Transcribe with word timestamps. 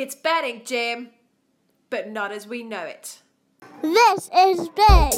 It's 0.00 0.14
betting, 0.14 0.62
Jim, 0.64 1.08
but 1.90 2.08
not 2.08 2.30
as 2.30 2.46
we 2.46 2.62
know 2.62 2.84
it. 2.84 3.20
This 3.82 4.30
is 4.32 4.68
big. 4.68 5.12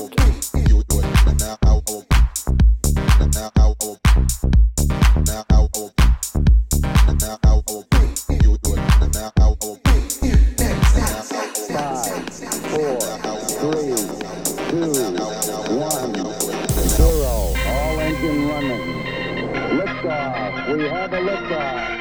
four, 12.71 13.01
three, 13.61 13.93
two, 14.71 14.89
one, 15.77 16.15
zero. 16.89 17.53
All 17.67 18.01
engine 18.01 18.49
running. 18.49 18.85
Liftoff. 19.79 20.75
We 20.75 20.85
have 20.85 21.12
a 21.12 21.19
liftoff. 21.19 22.00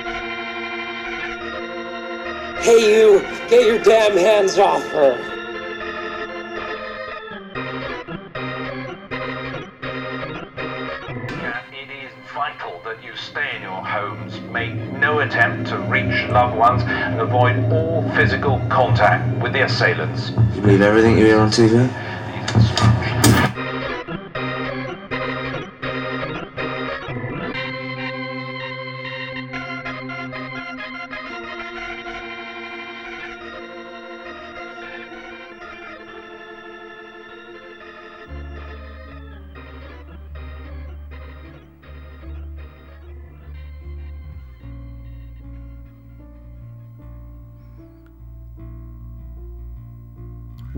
Hey, 2.70 3.02
you! 3.02 3.20
Get 3.50 3.66
your 3.66 3.80
damn 3.80 4.16
hands 4.16 4.60
off 4.60 4.84
her! 4.90 5.14
It 11.74 11.90
is 11.90 12.14
vital 12.32 12.80
that 12.86 13.04
you 13.04 13.16
stay 13.16 13.56
in 13.56 13.64
your 13.64 13.84
homes, 13.84 14.40
make 14.52 14.76
no 14.76 15.22
attempt 15.22 15.70
to 15.70 15.80
reach 15.80 16.30
loved 16.30 16.56
ones, 16.60 16.84
and 16.86 17.20
avoid 17.20 17.72
all 17.74 18.08
physical 18.12 18.60
contact 18.70 19.42
with 19.42 19.54
the 19.54 19.66
assailants. 19.66 20.30
You 20.54 20.62
believe 20.62 20.82
everything 20.82 21.18
you 21.18 21.26
hear 21.26 21.40
on 21.40 21.50
TV? 21.50 21.90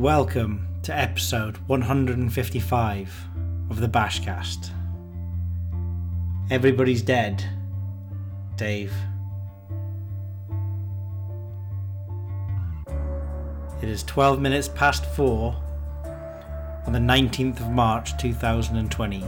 Welcome 0.01 0.67
to 0.81 0.97
episode 0.97 1.57
155 1.67 3.13
of 3.69 3.79
the 3.79 3.87
Bashcast. 3.87 4.71
Everybody's 6.49 7.03
dead, 7.03 7.45
Dave. 8.55 8.91
It 13.83 13.89
is 13.89 14.01
12 14.01 14.41
minutes 14.41 14.69
past 14.69 15.05
4 15.05 15.55
on 16.87 16.93
the 16.93 16.97
19th 16.97 17.59
of 17.59 17.69
March 17.69 18.17
2020. 18.17 19.23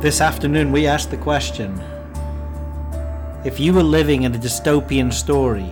This 0.00 0.22
afternoon, 0.22 0.72
we 0.72 0.86
asked 0.86 1.10
the 1.10 1.18
question 1.18 1.78
if 3.44 3.60
you 3.60 3.74
were 3.74 3.82
living 3.82 4.22
in 4.22 4.34
a 4.34 4.38
dystopian 4.38 5.12
story 5.12 5.68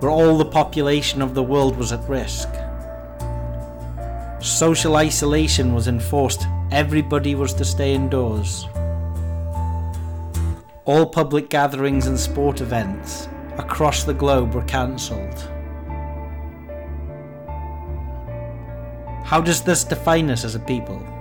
where 0.00 0.10
all 0.10 0.38
the 0.38 0.46
population 0.46 1.20
of 1.20 1.34
the 1.34 1.42
world 1.42 1.76
was 1.76 1.92
at 1.92 2.08
risk, 2.08 2.48
social 4.40 4.96
isolation 4.96 5.74
was 5.74 5.88
enforced, 5.88 6.46
everybody 6.70 7.34
was 7.34 7.52
to 7.52 7.66
stay 7.66 7.92
indoors, 7.92 8.66
all 10.86 11.04
public 11.04 11.50
gatherings 11.50 12.06
and 12.06 12.18
sport 12.18 12.62
events 12.62 13.28
across 13.58 14.04
the 14.04 14.14
globe 14.14 14.54
were 14.54 14.64
cancelled. 14.64 15.38
How 19.22 19.42
does 19.42 19.60
this 19.60 19.84
define 19.84 20.30
us 20.30 20.46
as 20.46 20.54
a 20.54 20.60
people? 20.60 21.11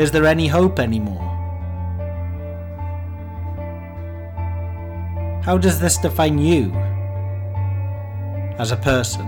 Is 0.00 0.10
there 0.10 0.24
any 0.24 0.48
hope 0.48 0.78
anymore? 0.78 1.20
How 5.44 5.58
does 5.58 5.78
this 5.78 5.98
define 5.98 6.38
you 6.38 6.72
as 8.58 8.72
a 8.72 8.78
person? 8.78 9.26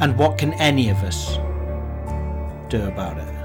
And 0.00 0.18
what 0.18 0.36
can 0.36 0.52
any 0.54 0.90
of 0.90 0.96
us 1.04 1.36
do 2.68 2.82
about 2.88 3.18
it? 3.18 3.37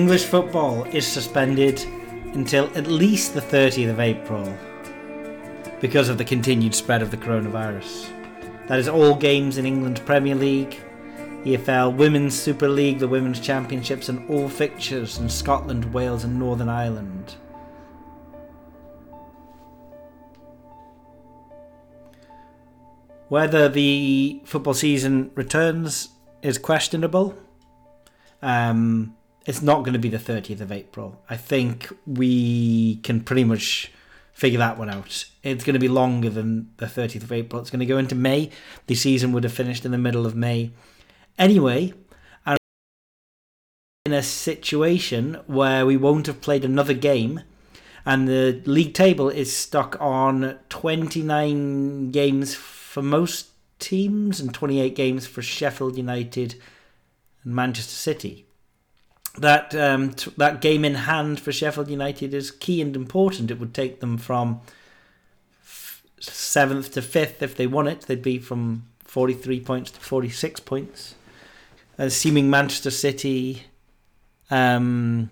English 0.00 0.24
football 0.24 0.84
is 0.84 1.06
suspended 1.06 1.78
until 2.32 2.74
at 2.74 2.86
least 2.86 3.34
the 3.34 3.40
30th 3.42 3.90
of 3.90 4.00
April 4.00 4.50
because 5.78 6.08
of 6.08 6.16
the 6.16 6.24
continued 6.24 6.74
spread 6.74 7.02
of 7.02 7.10
the 7.10 7.18
coronavirus. 7.18 8.08
That 8.66 8.78
is 8.78 8.88
all 8.88 9.14
games 9.14 9.58
in 9.58 9.66
England's 9.66 10.00
Premier 10.00 10.34
League, 10.34 10.80
EFL, 11.44 11.94
Women's 11.94 12.34
Super 12.34 12.66
League, 12.66 12.98
the 12.98 13.08
Women's 13.08 13.40
Championships, 13.40 14.08
and 14.08 14.26
all 14.30 14.48
fixtures 14.48 15.18
in 15.18 15.28
Scotland, 15.28 15.92
Wales, 15.92 16.24
and 16.24 16.38
Northern 16.38 16.70
Ireland. 16.70 17.34
Whether 23.28 23.68
the 23.68 24.40
football 24.46 24.72
season 24.72 25.30
returns 25.34 26.08
is 26.40 26.56
questionable. 26.56 27.36
Um, 28.40 29.14
it's 29.46 29.62
not 29.62 29.80
going 29.80 29.94
to 29.94 29.98
be 29.98 30.08
the 30.08 30.18
30th 30.18 30.60
of 30.60 30.72
April. 30.72 31.22
I 31.28 31.36
think 31.36 31.88
we 32.06 32.96
can 32.96 33.20
pretty 33.20 33.44
much 33.44 33.90
figure 34.32 34.58
that 34.58 34.78
one 34.78 34.90
out. 34.90 35.26
It's 35.42 35.64
going 35.64 35.74
to 35.74 35.80
be 35.80 35.88
longer 35.88 36.30
than 36.30 36.70
the 36.76 36.86
30th 36.86 37.22
of 37.22 37.32
April. 37.32 37.60
It's 37.60 37.70
going 37.70 37.80
to 37.80 37.86
go 37.86 37.98
into 37.98 38.14
May. 38.14 38.50
The 38.86 38.94
season 38.94 39.32
would 39.32 39.44
have 39.44 39.52
finished 39.52 39.84
in 39.84 39.92
the 39.92 39.98
middle 39.98 40.26
of 40.26 40.34
May. 40.34 40.72
Anyway, 41.38 41.92
I'm 42.44 42.58
in 44.06 44.12
a 44.12 44.22
situation 44.22 45.40
where 45.46 45.86
we 45.86 45.96
won't 45.96 46.26
have 46.26 46.40
played 46.40 46.64
another 46.64 46.94
game 46.94 47.42
and 48.04 48.26
the 48.26 48.62
league 48.64 48.94
table 48.94 49.28
is 49.28 49.54
stuck 49.54 49.96
on 50.00 50.58
29 50.68 52.10
games 52.10 52.54
for 52.54 53.02
most 53.02 53.48
teams 53.78 54.40
and 54.40 54.54
28 54.54 54.94
games 54.94 55.26
for 55.26 55.42
Sheffield 55.42 55.96
United 55.96 56.56
and 57.44 57.54
Manchester 57.54 57.92
City. 57.92 58.46
That 59.38 59.74
um, 59.74 60.12
t- 60.12 60.32
that 60.36 60.60
game 60.60 60.84
in 60.84 60.94
hand 60.94 61.40
for 61.40 61.52
Sheffield 61.52 61.88
United 61.88 62.34
is 62.34 62.50
key 62.50 62.80
and 62.82 62.96
important. 62.96 63.50
It 63.50 63.60
would 63.60 63.72
take 63.72 64.00
them 64.00 64.18
from 64.18 64.60
f- 65.62 66.02
seventh 66.18 66.92
to 66.92 67.02
fifth 67.02 67.42
if 67.42 67.56
they 67.56 67.66
won 67.66 67.86
it. 67.86 68.02
They'd 68.02 68.22
be 68.22 68.38
from 68.38 68.86
43 69.04 69.60
points 69.60 69.90
to 69.92 70.00
46 70.00 70.60
points. 70.60 71.14
Assuming 71.96 72.50
Manchester 72.50 72.90
City 72.90 73.64
um, 74.50 75.30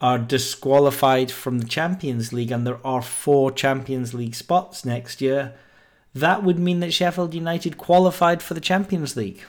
are 0.00 0.18
disqualified 0.18 1.30
from 1.30 1.58
the 1.58 1.66
Champions 1.66 2.32
League 2.32 2.52
and 2.52 2.66
there 2.66 2.84
are 2.86 3.02
four 3.02 3.50
Champions 3.50 4.12
League 4.12 4.34
spots 4.34 4.84
next 4.84 5.20
year, 5.20 5.54
that 6.14 6.42
would 6.42 6.58
mean 6.58 6.80
that 6.80 6.92
Sheffield 6.92 7.34
United 7.34 7.76
qualified 7.76 8.42
for 8.42 8.54
the 8.54 8.60
Champions 8.60 9.16
League. 9.16 9.42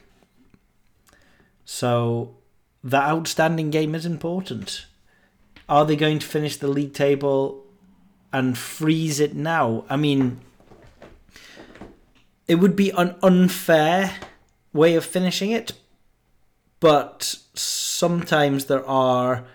So 1.65 2.36
that 2.87 3.09
outstanding 3.09 3.69
game 3.69 3.93
is 3.93 4.05
important. 4.05 4.85
Are 5.67 5.83
they 5.83 5.97
going 5.97 6.19
to 6.19 6.25
finish 6.25 6.55
the 6.55 6.69
league 6.69 6.93
table 6.93 7.65
and 8.31 8.57
freeze 8.57 9.19
it 9.19 9.35
now? 9.35 9.83
I 9.89 9.97
mean, 9.97 10.39
it 12.47 12.55
would 12.55 12.77
be 12.77 12.91
an 12.91 13.15
unfair 13.21 14.15
way 14.71 14.95
of 14.95 15.03
finishing 15.03 15.51
it, 15.51 15.73
but 16.79 17.35
sometimes 17.53 18.65
there 18.65 18.87
are 18.87 19.45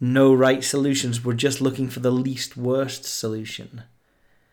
no 0.00 0.32
right 0.32 0.62
solutions. 0.62 1.24
We're 1.24 1.34
just 1.34 1.60
looking 1.60 1.88
for 1.88 1.98
the 1.98 2.12
least 2.12 2.56
worst 2.56 3.04
solution. 3.04 3.82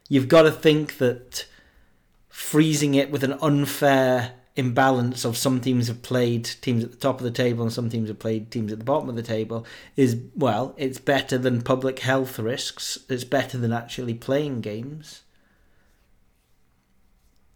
You've 0.10 0.28
got 0.28 0.44
to 0.44 0.52
think 0.52 0.98
that 0.98 1.46
freezing 2.28 2.96
it 2.96 3.12
with 3.12 3.24
an 3.24 3.38
unfair 3.40 4.34
imbalance 4.56 5.26
of 5.26 5.36
some 5.36 5.60
teams 5.60 5.88
have 5.88 6.02
played 6.02 6.46
teams 6.62 6.84
at 6.84 6.92
the 6.92 6.98
top 6.98 7.20
of 7.20 7.26
the 7.26 7.32
table 7.32 7.64
and 7.64 7.74
some 7.74 7.90
teams 7.90 8.08
have 8.08 8.20
played 8.20 8.50
teams 8.50 8.72
at 8.72 8.80
the 8.80 8.86
bottom 8.86 9.10
of 9.10 9.16
the 9.16 9.24
table 9.24 9.66
is 9.98 10.18
well 10.34 10.74
it's 10.78 11.00
better 11.00 11.38
than 11.38 11.62
public 11.62 12.00
health 12.00 12.40
risks. 12.40 13.00
It's 13.10 13.26
better 13.26 13.58
than 13.58 13.74
actually 13.74 14.14
playing 14.14 14.62
games. 14.62 15.24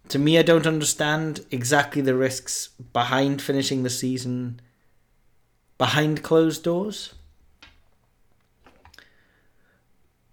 To 0.10 0.20
me 0.20 0.38
i 0.38 0.42
don't 0.42 0.68
understand 0.68 1.46
exactly 1.52 2.02
the 2.02 2.16
risks 2.16 2.70
behind 2.92 3.42
finishing 3.42 3.84
the 3.84 3.90
season 3.90 4.60
behind 5.78 6.22
closed 6.22 6.64
doors. 6.64 7.14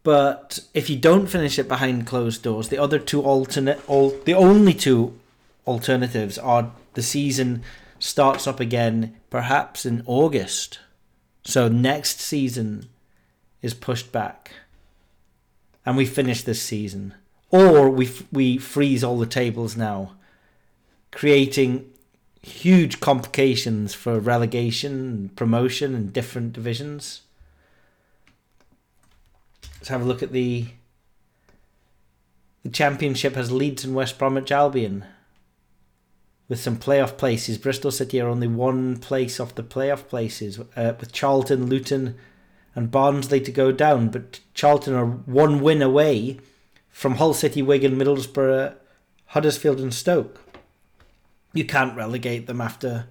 But 0.03 0.61
if 0.73 0.89
you 0.89 0.97
don't 0.97 1.27
finish 1.27 1.59
it 1.59 1.69
behind 1.69 2.09
closed 2.09 2.43
doors 2.43 2.71
the 2.71 2.79
other 2.79 2.99
two 2.99 3.23
alternate 3.23 3.81
all 3.89 4.11
the 4.25 4.35
only 4.35 4.75
two 4.75 5.17
alternatives 5.67 6.39
are 6.39 6.73
the 6.95 7.03
season 7.03 7.63
starts 7.99 8.47
up 8.47 8.61
again 8.61 9.17
perhaps 9.31 9.85
in 9.85 10.03
August. 10.07 10.81
So 11.45 11.69
next 11.69 12.21
season 12.21 12.89
is 13.63 13.75
pushed 13.75 14.13
back. 14.13 14.53
And 15.85 15.97
we 15.97 16.07
finish 16.07 16.43
this 16.43 16.63
season. 16.63 17.15
Or 17.51 17.89
we 17.89 18.11
we 18.33 18.59
freeze 18.59 19.05
all 19.05 19.19
the 19.19 19.27
tables 19.27 19.77
now, 19.77 20.17
creating 21.13 21.89
huge 22.43 22.99
complications 22.99 23.95
for 23.95 24.19
relegation, 24.19 25.31
promotion 25.37 25.95
and 25.95 26.13
different 26.13 26.53
divisions. 26.53 27.23
Let's 29.77 29.89
have 29.89 30.03
a 30.03 30.05
look 30.05 30.25
at 30.25 30.33
the 30.33 30.67
the 32.65 32.71
championship 32.71 33.37
has 33.37 33.53
Leeds 33.53 33.85
and 33.85 33.95
West 33.95 34.19
Bromwich 34.19 34.51
Albion 34.51 35.05
with 36.49 36.61
some 36.61 36.77
playoff 36.77 37.17
places. 37.17 37.59
Bristol 37.59 37.91
City 37.91 38.21
are 38.21 38.29
only 38.29 38.47
one 38.47 38.97
place 38.99 39.41
off 39.41 39.55
the 39.55 39.63
playoff 39.63 40.09
places, 40.09 40.61
uh, 40.77 40.95
with 40.99 41.13
Charlton, 41.13 41.67
Luton, 41.67 42.17
and 42.75 42.91
Barnsley 42.91 43.41
to 43.41 43.51
go 43.51 43.73
down. 43.73 44.09
But 44.09 44.41
Charlton 44.55 44.95
are 44.95 45.07
one 45.07 45.61
win 45.61 45.83
away 45.83 46.39
from 46.91 47.17
Hull 47.17 47.35
City, 47.35 47.63
Wigan, 47.63 47.97
Middlesbrough, 47.99 48.75
Huddersfield, 49.27 49.81
and 49.81 49.93
Stoke. 49.93 50.41
You 51.53 51.65
can't 51.65 51.97
relegate 51.97 52.47
them 52.47 52.61
after 52.61 53.07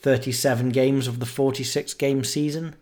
37 0.00 0.68
games 0.68 1.08
of 1.08 1.18
the 1.18 1.26
46 1.26 1.94
game 1.94 2.22
season. 2.22 2.76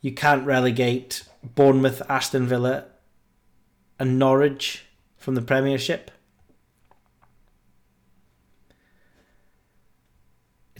You 0.00 0.12
can't 0.12 0.44
relegate 0.44 1.22
Bournemouth, 1.42 2.02
Aston 2.08 2.46
Villa, 2.46 2.86
and 3.98 4.18
Norwich 4.18 4.84
from 5.16 5.36
the 5.36 5.42
Premiership. 5.42 6.10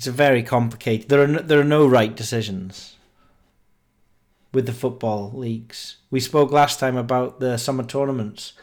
It's 0.02 0.08
very 0.08 0.42
complicated. 0.42 1.08
There 1.08 1.22
are 1.22 1.28
no, 1.28 1.38
there 1.38 1.60
are 1.60 1.74
no 1.78 1.86
right 1.86 2.12
decisions 2.16 2.96
with 4.52 4.66
the 4.66 4.72
football 4.72 5.30
leagues. 5.32 5.98
We 6.10 6.18
spoke 6.18 6.50
last 6.50 6.80
time 6.80 6.96
about 6.96 7.38
the 7.38 7.56
summer 7.56 7.84
tournaments. 7.84 8.54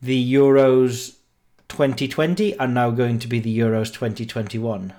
The 0.00 0.32
Euros 0.32 1.16
2020 1.68 2.58
are 2.58 2.66
now 2.66 2.90
going 2.90 3.18
to 3.18 3.28
be 3.28 3.40
the 3.40 3.58
Euros 3.58 3.92
2021. 3.92 4.94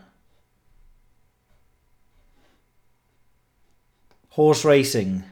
Horse 4.30 4.64
racing 4.64 5.24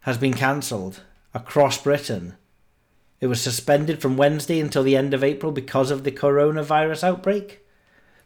has 0.00 0.18
been 0.18 0.34
cancelled 0.34 1.02
across 1.32 1.80
Britain. 1.80 2.34
It 3.20 3.28
was 3.28 3.40
suspended 3.40 4.02
from 4.02 4.16
Wednesday 4.16 4.58
until 4.58 4.82
the 4.82 4.96
end 4.96 5.14
of 5.14 5.22
April 5.22 5.52
because 5.52 5.92
of 5.92 6.02
the 6.02 6.10
coronavirus 6.10 7.04
outbreak. 7.04 7.60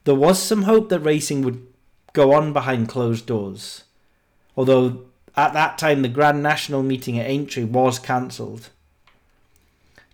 There 0.09 0.15
was 0.15 0.43
some 0.43 0.63
hope 0.63 0.89
that 0.89 1.01
racing 1.01 1.43
would 1.43 1.67
go 2.15 2.33
on 2.33 2.55
behind 2.55 2.89
closed 2.89 3.27
doors, 3.27 3.85
although 4.57 5.03
at 5.37 5.53
that 5.53 5.77
time 5.77 6.01
the 6.01 6.09
Grand 6.09 6.43
National 6.43 6.83
meeting 6.83 7.19
at 7.19 7.27
Aintree 7.27 7.65
was 7.65 7.99
cancelled. 7.99 8.71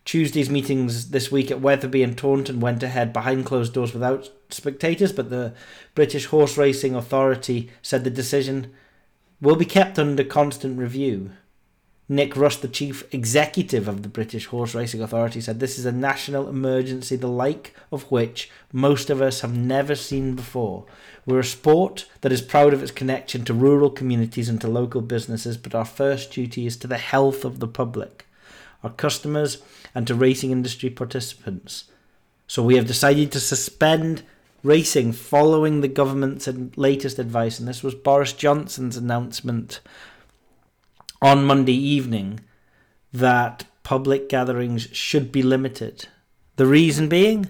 Tuesday's 0.05 0.51
meetings 0.51 1.11
this 1.11 1.31
week 1.31 1.49
at 1.53 1.61
Wetherby 1.61 2.03
and 2.03 2.19
Taunton 2.19 2.59
went 2.59 2.83
ahead 2.83 3.13
behind 3.13 3.47
closed 3.47 3.73
doors 3.73 3.93
without 3.93 4.33
spectators, 4.51 5.13
but 5.13 5.31
the 5.31 5.55
British 5.95 6.27
Horse 6.27 6.59
Racing 6.59 6.97
Authority 6.97 7.71
said 7.81 8.03
the 8.03 8.11
decision 8.11 8.73
will 9.41 9.55
be 9.55 9.65
kept 9.65 9.97
under 9.97 10.25
constant 10.25 10.77
review. 10.77 11.31
Nick 12.07 12.37
Rust, 12.37 12.61
the 12.61 12.69
chief 12.69 13.03
executive 13.15 13.89
of 13.89 14.03
the 14.03 14.11
British 14.11 14.47
Horse 14.47 14.75
Racing 14.75 15.01
Authority, 15.01 15.41
said 15.41 15.59
this 15.59 15.79
is 15.79 15.87
a 15.87 15.93
national 15.93 16.49
emergency, 16.49 17.17
the 17.17 17.29
like 17.29 17.75
of 17.91 18.11
which 18.11 18.51
most 18.73 19.09
of 19.09 19.23
us 19.23 19.41
have 19.41 19.57
never 19.57 19.95
seen 19.95 20.35
before. 20.35 20.85
We're 21.25 21.39
a 21.39 21.45
sport 21.45 22.07
that 22.21 22.33
is 22.33 22.43
proud 22.43 22.75
of 22.75 22.83
its 22.83 22.93
connection 22.93 23.45
to 23.47 23.55
rural 23.55 23.89
communities 23.89 24.51
and 24.51 24.61
to 24.61 24.69
local 24.69 25.01
businesses, 25.01 25.57
but 25.57 25.75
our 25.75 25.87
first 25.87 26.31
duty 26.33 26.67
is 26.67 26.77
to 26.79 26.87
the 26.87 26.99
health 26.99 27.43
of 27.43 27.59
the 27.59 27.69
public, 27.69 28.27
our 28.83 28.91
customers, 28.91 29.63
and 29.95 30.07
to 30.07 30.15
racing 30.15 30.51
industry 30.51 30.91
participants. 30.91 31.85
So 32.47 32.63
we 32.63 32.77
have 32.77 32.87
decided 32.87 33.33
to 33.33 33.41
suspend 33.41 34.25
racing 34.63 35.13
following 35.13 35.81
the 35.81 35.89
government's 35.89 36.47
latest 36.77 37.19
advice, 37.19 37.59
and 37.59 37.67
this 37.67 37.83
was 37.83 37.95
Boris 37.95 38.35
Johnson's 38.35 38.99
announcement 38.99 39.81
on 41.21 41.45
Monday 41.45 41.77
evening 41.77 42.41
that 43.13 43.65
public 43.83 44.29
gatherings 44.29 44.89
should 44.93 45.31
be 45.31 45.43
limited. 45.43 46.09
The 46.57 46.67
reason 46.67 47.09
being, 47.09 47.49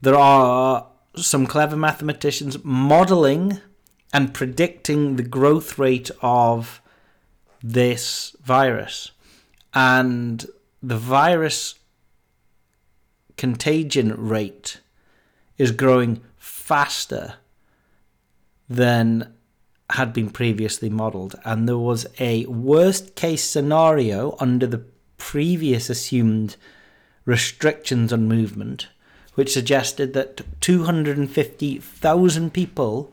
there 0.00 0.14
are 0.14 0.88
some 1.16 1.46
clever 1.46 1.76
mathematicians 1.76 2.62
modeling 2.64 3.60
and 4.12 4.34
predicting 4.34 5.16
the 5.16 5.22
growth 5.22 5.78
rate 5.78 6.10
of 6.22 6.80
this 7.62 8.34
virus. 8.42 9.10
And 9.74 10.46
the 10.82 10.96
virus 10.96 11.74
contagion 13.36 14.14
rate 14.16 14.80
is 15.58 15.72
growing 15.72 16.22
faster 16.36 17.34
than 18.68 19.34
had 19.90 20.12
been 20.12 20.30
previously 20.30 20.90
modelled, 20.90 21.36
and 21.44 21.68
there 21.68 21.78
was 21.78 22.06
a 22.18 22.44
worst 22.46 23.14
case 23.14 23.44
scenario 23.44 24.36
under 24.40 24.66
the 24.66 24.84
previous 25.16 25.88
assumed 25.88 26.56
restrictions 27.24 28.12
on 28.12 28.28
movement, 28.28 28.88
which 29.34 29.52
suggested 29.52 30.12
that 30.14 30.40
250,000 30.60 32.52
people 32.52 33.12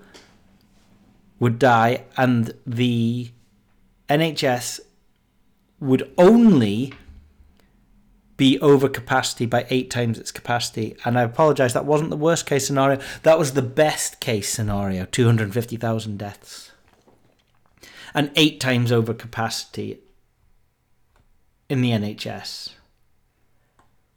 would 1.39 1.59
die, 1.59 2.03
and 2.17 2.53
the 2.65 3.31
NHS 4.09 4.79
would 5.79 6.11
only 6.17 6.93
be 8.37 8.59
over 8.59 8.89
capacity 8.89 9.45
by 9.45 9.65
eight 9.69 9.89
times 9.89 10.17
its 10.17 10.31
capacity. 10.31 10.95
And 11.05 11.17
I 11.17 11.23
apologise, 11.23 11.73
that 11.73 11.85
wasn't 11.85 12.09
the 12.09 12.17
worst 12.17 12.45
case 12.45 12.65
scenario. 12.65 12.99
That 13.23 13.39
was 13.39 13.53
the 13.53 13.61
best 13.61 14.19
case 14.19 14.49
scenario 14.49 15.05
250,000 15.05 16.17
deaths. 16.17 16.71
And 18.13 18.31
eight 18.35 18.59
times 18.59 18.91
over 18.91 19.13
capacity 19.13 19.99
in 21.69 21.81
the 21.81 21.91
NHS, 21.91 22.73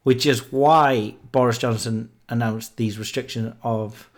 which 0.03 0.27
is 0.27 0.53
why 0.53 1.17
Boris 1.33 1.59
Johnson 1.59 2.11
announced 2.29 2.77
these 2.77 2.99
restriction 2.99 3.57
of 3.63 4.11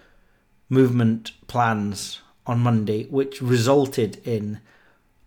movement 0.68 1.32
plans 1.46 2.20
on 2.46 2.60
Monday, 2.60 3.04
which 3.04 3.40
resulted 3.40 4.20
in 4.26 4.60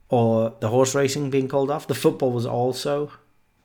or 0.10 0.54
the 0.60 0.68
horse 0.68 0.94
racing 0.94 1.30
being 1.30 1.48
called 1.48 1.72
off. 1.72 1.88
The 1.88 1.96
football 1.96 2.32
was 2.32 2.46
also 2.46 3.14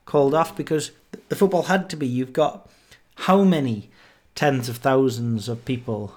called 0.05 0.33
off 0.33 0.55
because 0.55 0.91
the 1.29 1.35
football 1.35 1.63
had 1.63 1.89
to 1.89 1.95
be. 1.95 2.07
You've 2.07 2.33
got 2.33 2.69
how 3.15 3.43
many 3.43 3.89
tens 4.35 4.69
of 4.69 4.77
thousands 4.77 5.49
of 5.49 5.65
people 5.65 6.13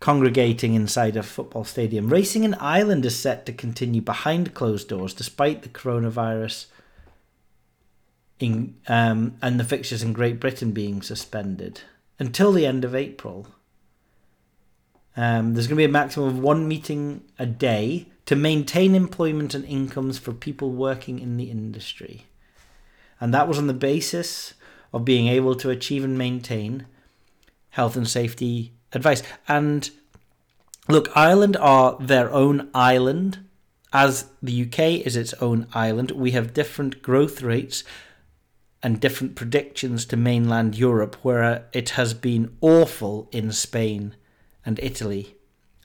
congregating 0.00 0.74
inside 0.74 1.16
a 1.16 1.22
football 1.22 1.64
stadium. 1.64 2.10
Racing 2.10 2.44
in 2.44 2.54
Ireland 2.54 3.06
is 3.06 3.18
set 3.18 3.46
to 3.46 3.52
continue 3.52 4.02
behind 4.02 4.54
closed 4.54 4.88
doors 4.88 5.14
despite 5.14 5.62
the 5.62 5.68
coronavirus 5.68 6.66
in, 8.38 8.74
um, 8.88 9.36
and 9.40 9.58
the 9.58 9.64
fixtures 9.64 10.02
in 10.02 10.12
Great 10.12 10.40
Britain 10.40 10.72
being 10.72 11.00
suspended 11.00 11.80
until 12.18 12.52
the 12.52 12.66
end 12.66 12.84
of 12.84 12.94
April. 12.94 13.46
Um, 15.16 15.54
there's 15.54 15.68
going 15.68 15.76
to 15.76 15.80
be 15.80 15.84
a 15.84 15.88
maximum 15.88 16.28
of 16.28 16.38
one 16.38 16.66
meeting 16.66 17.22
a 17.38 17.46
day 17.46 18.08
to 18.26 18.36
maintain 18.36 18.94
employment 18.94 19.54
and 19.54 19.64
incomes 19.64 20.18
for 20.18 20.32
people 20.32 20.70
working 20.70 21.18
in 21.18 21.36
the 21.36 21.50
industry. 21.50 22.24
And 23.20 23.32
that 23.32 23.48
was 23.48 23.58
on 23.58 23.66
the 23.66 23.74
basis 23.74 24.54
of 24.92 25.04
being 25.04 25.28
able 25.28 25.54
to 25.56 25.70
achieve 25.70 26.04
and 26.04 26.18
maintain 26.18 26.86
health 27.70 27.96
and 27.96 28.08
safety 28.08 28.72
advice. 28.92 29.22
And 29.48 29.90
look, 30.88 31.08
Ireland 31.16 31.56
are 31.56 31.96
their 31.98 32.32
own 32.32 32.70
island, 32.74 33.38
as 33.92 34.26
the 34.42 34.62
UK 34.62 35.06
is 35.06 35.16
its 35.16 35.34
own 35.34 35.66
island. 35.72 36.10
We 36.12 36.32
have 36.32 36.54
different 36.54 37.02
growth 37.02 37.42
rates 37.42 37.84
and 38.82 39.00
different 39.00 39.34
predictions 39.34 40.04
to 40.06 40.16
mainland 40.16 40.76
Europe, 40.76 41.16
where 41.22 41.66
it 41.72 41.90
has 41.90 42.12
been 42.14 42.56
awful 42.60 43.28
in 43.32 43.50
Spain 43.52 44.14
and 44.66 44.78
Italy 44.82 45.36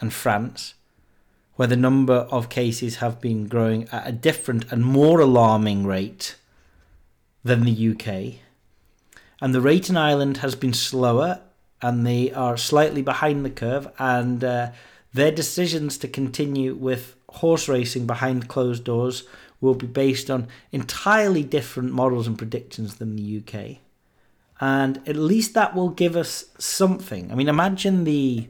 and 0.02 0.14
France 0.14 0.74
where 1.60 1.68
the 1.68 1.76
number 1.76 2.20
of 2.32 2.48
cases 2.48 2.96
have 3.04 3.20
been 3.20 3.46
growing 3.46 3.86
at 3.92 4.08
a 4.08 4.14
different 4.14 4.72
and 4.72 4.82
more 4.82 5.20
alarming 5.20 5.86
rate 5.86 6.38
than 7.44 7.64
the 7.64 7.90
UK. 7.92 8.40
And 9.42 9.56
the 9.56 9.62
rate 9.62 9.90
in 9.90 9.98
Ireland 9.98 10.38
has 10.38 10.56
been 10.56 10.74
slower, 10.74 11.42
and 11.82 12.06
they 12.06 12.32
are 12.32 12.58
slightly 12.58 13.02
behind 13.02 13.46
the 13.46 13.50
curve. 13.50 13.88
And 13.98 14.44
uh, 14.44 14.72
their 15.14 15.32
decisions 15.32 15.98
to 16.00 16.08
continue 16.08 16.76
with 16.76 17.16
horse 17.30 17.68
racing 17.68 18.06
behind 18.06 18.48
closed 18.48 18.84
doors 18.84 19.24
will 19.62 19.76
be 19.76 19.88
based 19.88 20.30
on 20.30 20.48
entirely 20.72 21.44
different 21.44 21.92
models 21.92 22.28
and 22.28 22.38
predictions 22.38 22.96
than 22.96 23.16
the 23.16 23.42
UK. 23.42 23.78
And 24.62 24.98
at 25.08 25.16
least 25.16 25.54
that 25.54 25.74
will 25.74 25.90
give 25.90 26.16
us 26.16 26.46
something. 26.58 27.32
I 27.32 27.36
mean, 27.36 27.48
imagine 27.48 28.04
the 28.04 28.48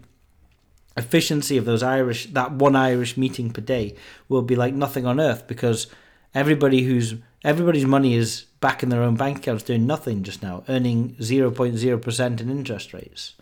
efficiency 0.98 1.55
of 1.58 1.65
those 1.65 1.84
Irish 1.84 2.27
that 2.34 2.51
one 2.51 2.75
Irish 2.75 3.15
meeting 3.15 3.51
per 3.51 3.62
day 3.62 3.96
will 4.27 4.41
be 4.41 4.55
like 4.55 4.74
nothing 4.74 5.05
on 5.05 5.19
earth 5.19 5.48
because 5.48 5.88
everybody 6.34 6.84
who's 6.84 7.15
everybody's 7.43 7.86
money 7.86 8.15
is 8.15 8.46
back 8.60 8.84
in 8.84 8.89
their 8.89 9.01
own 9.01 9.15
bank 9.15 9.38
accounts 9.38 9.63
doing 9.63 9.88
nothing 9.88 10.24
just 10.24 10.43
now, 10.43 10.63
earning 10.67 11.15
zero 11.22 11.51
point 11.51 11.77
zero 11.77 11.98
percent 11.98 12.41
in 12.41 12.50
interest 12.50 12.93
rates. 12.93 13.36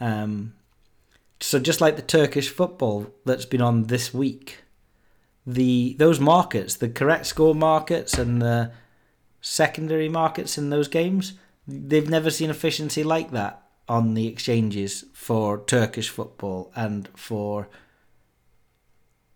Um, 0.00 0.54
so 1.40 1.58
just 1.58 1.80
like 1.80 1.96
the 1.96 2.02
Turkish 2.02 2.48
football 2.48 3.12
that's 3.24 3.44
been 3.44 3.62
on 3.62 3.84
this 3.84 4.12
week, 4.12 4.58
the 5.46 5.94
those 5.98 6.20
markets, 6.20 6.76
the 6.76 6.88
correct 6.88 7.26
score 7.26 7.54
markets 7.54 8.14
and 8.14 8.40
the 8.40 8.72
secondary 9.40 10.08
markets 10.08 10.56
in 10.56 10.70
those 10.70 10.88
games, 10.88 11.34
they've 11.66 12.08
never 12.08 12.30
seen 12.30 12.50
efficiency 12.50 13.02
like 13.02 13.30
that 13.32 13.62
on 13.88 14.14
the 14.14 14.28
exchanges 14.28 15.04
for 15.12 15.58
Turkish 15.64 16.08
football 16.08 16.70
and 16.76 17.08
for 17.16 17.68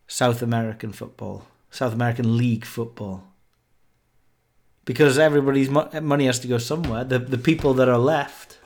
South 0.07 0.43
American 0.43 0.93
football, 0.93 1.47
South 1.71 1.93
American 1.93 2.37
League 2.37 2.65
football. 2.65 3.25
Because 4.87 5.19
everybody's 5.19 5.69
mo- 5.69 5.91
money 6.01 6.25
has 6.25 6.39
to 6.39 6.49
go 6.49 6.57
somewhere. 6.57 7.05
The 7.05 7.19
the 7.19 7.37
people 7.37 7.75
that 7.75 7.89
are 7.91 7.99
left, 7.99 8.59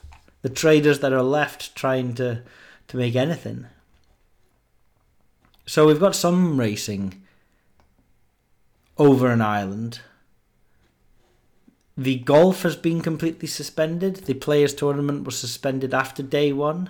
the 0.42 0.48
traders 0.48 1.00
that 1.00 1.12
are 1.12 1.22
left 1.24 1.74
trying 1.74 2.14
to 2.14 2.42
to 2.88 2.96
make 2.96 3.16
anything. 3.16 3.66
So 5.66 5.86
we've 5.86 5.98
got 5.98 6.14
some 6.14 6.60
racing 6.60 7.22
over 8.96 9.28
an 9.32 9.40
island 9.40 10.00
the 12.00 12.16
golf 12.20 12.62
has 12.62 12.76
been 12.76 13.02
completely 13.02 13.46
suspended. 13.46 14.16
The 14.24 14.32
players' 14.32 14.72
tournament 14.72 15.24
was 15.24 15.38
suspended 15.38 15.92
after 15.92 16.22
day 16.22 16.50
one. 16.50 16.88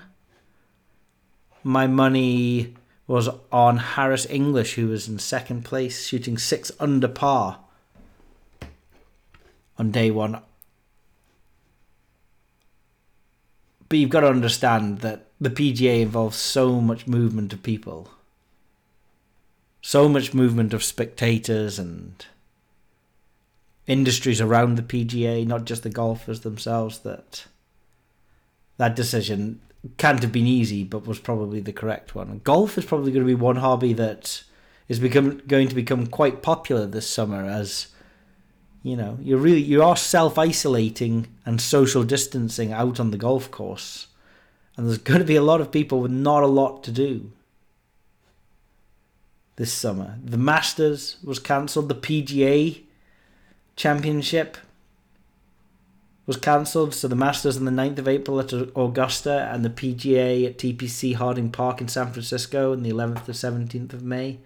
My 1.65 1.89
money 1.89 2.75
was 3.09 3.29
on 3.51 3.79
Harris 3.79 4.25
English, 4.31 4.75
who 4.75 4.87
was 4.87 5.09
in 5.09 5.19
second 5.19 5.65
place, 5.65 6.07
shooting 6.07 6.39
six 6.39 6.71
under 6.79 7.09
par 7.09 7.59
on 9.81 9.91
day 9.91 10.11
one. 10.11 10.39
But 13.89 13.99
you've 13.99 14.11
got 14.11 14.21
to 14.21 14.29
understand 14.29 14.99
that 14.99 15.29
the 15.41 15.49
PGA 15.49 16.03
involves 16.03 16.37
so 16.37 16.83
much 16.83 17.07
movement 17.07 17.55
of 17.55 17.63
people, 17.63 18.11
so 19.81 20.07
much 20.07 20.35
movement 20.35 20.75
of 20.75 20.85
spectators 20.85 21.79
and 21.79 22.27
industries 23.87 24.39
around 24.39 24.77
the 24.77 24.83
PGA, 24.83 25.47
not 25.47 25.65
just 25.65 25.83
the 25.83 25.89
golfers 25.89 26.41
themselves, 26.41 26.99
that 26.99 27.47
that 28.77 28.95
decision 28.95 29.63
can't 29.97 30.21
have 30.21 30.31
been 30.31 30.47
easy, 30.47 30.85
but 30.85 31.07
was 31.07 31.19
probably 31.19 31.61
the 31.61 31.73
correct 31.73 32.15
one. 32.15 32.43
Golf 32.45 32.77
is 32.77 32.85
probably 32.85 33.13
going 33.13 33.25
to 33.25 33.35
be 33.35 33.35
one 33.35 33.57
hobby 33.57 33.95
that 33.95 34.43
is 34.89 35.01
become 35.01 35.39
going 35.49 35.69
to 35.69 35.75
become 35.75 36.07
quite 36.07 36.43
popular 36.43 36.85
this 36.85 37.09
summer 37.09 37.47
as 37.47 37.89
you 38.83 38.97
know 38.97 39.19
you're 39.21 39.39
really 39.39 39.61
you 39.61 39.83
are 39.83 39.97
self 39.97 40.39
isolating 40.39 41.29
and 41.45 41.61
social 41.61 42.03
distancing 42.03 42.73
out 42.73 42.99
on 42.99 43.11
the 43.11 43.19
golf 43.19 43.51
course, 43.51 44.09
and 44.77 44.87
there's 44.87 44.99
going 45.11 45.21
to 45.21 45.27
be 45.27 45.37
a 45.37 45.43
lot 45.43 45.61
of 45.61 45.71
people 45.71 46.01
with 46.01 46.11
not 46.11 46.43
a 46.43 46.47
lot 46.47 46.83
to 46.85 46.93
do 46.93 47.33
this 49.57 49.73
summer. 49.73 50.19
The 50.25 50.39
Masters 50.39 51.19
was 51.23 51.39
cancelled. 51.39 51.91
The 51.91 51.95
PGA 51.95 52.83
Championship 53.77 54.57
was 56.27 56.37
cancelled, 56.37 56.95
so 56.95 57.09
the 57.09 57.17
Masters 57.17 57.57
on 57.57 57.65
the 57.65 57.71
9th 57.71 57.99
of 57.99 58.09
April 58.09 58.41
at 58.41 58.53
Augusta 58.53 59.51
and 59.53 59.65
the 59.65 59.69
PGA 59.69 60.47
at 60.47 60.59
TPC 60.59 61.15
Harding 61.15 61.51
Park 61.51 61.81
in 61.81 61.89
San 61.89 62.13
Francisco 62.13 62.73
on 62.73 62.83
the 62.83 62.91
11th 62.91 63.25
to 63.25 63.33
17th 63.33 63.93
of 63.93 64.03
May 64.03 64.39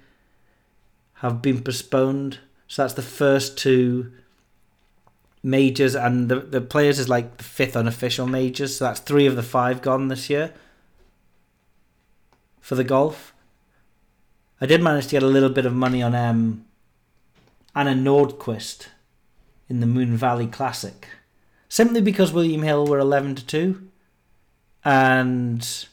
have 1.17 1.43
been 1.43 1.63
postponed. 1.63 2.39
So 2.69 2.83
that's 2.83 2.95
the 2.95 3.03
first 3.03 3.59
two 3.59 4.13
majors, 5.45 5.95
and 5.95 6.31
the, 6.31 6.41
the 6.41 6.61
players 6.61 6.99
is 6.99 7.09
like 7.09 7.37
the 7.37 7.45
fifth 7.45 7.77
unofficial 7.77 8.27
majors, 8.27 8.79
so 8.79 8.87
that's 8.87 9.01
three 9.01 9.27
of 9.27 9.37
the 9.37 9.43
five 9.43 9.83
gone 9.83 10.09
this 10.09 10.31
year 10.31 10.55
for 12.61 12.75
the 12.75 12.83
golf. 12.83 13.35
I 14.61 14.67
did 14.67 14.83
manage 14.83 15.05
to 15.05 15.11
get 15.11 15.23
a 15.23 15.27
little 15.27 15.51
bit 15.51 15.67
of 15.67 15.75
money 15.75 16.03
on 16.03 16.15
um, 16.15 16.65
Anna 17.75 17.93
Nordqvist 17.93 18.87
in 19.69 19.81
the 19.81 19.87
Moon 19.87 20.17
Valley 20.17 20.47
Classic, 20.47 21.09
simply 21.69 22.01
because 22.01 22.33
William 22.33 22.63
Hill 22.63 22.87
were 22.87 22.99
eleven 22.99 23.35
to 23.35 23.47
two, 23.47 23.89
and 24.83 25.87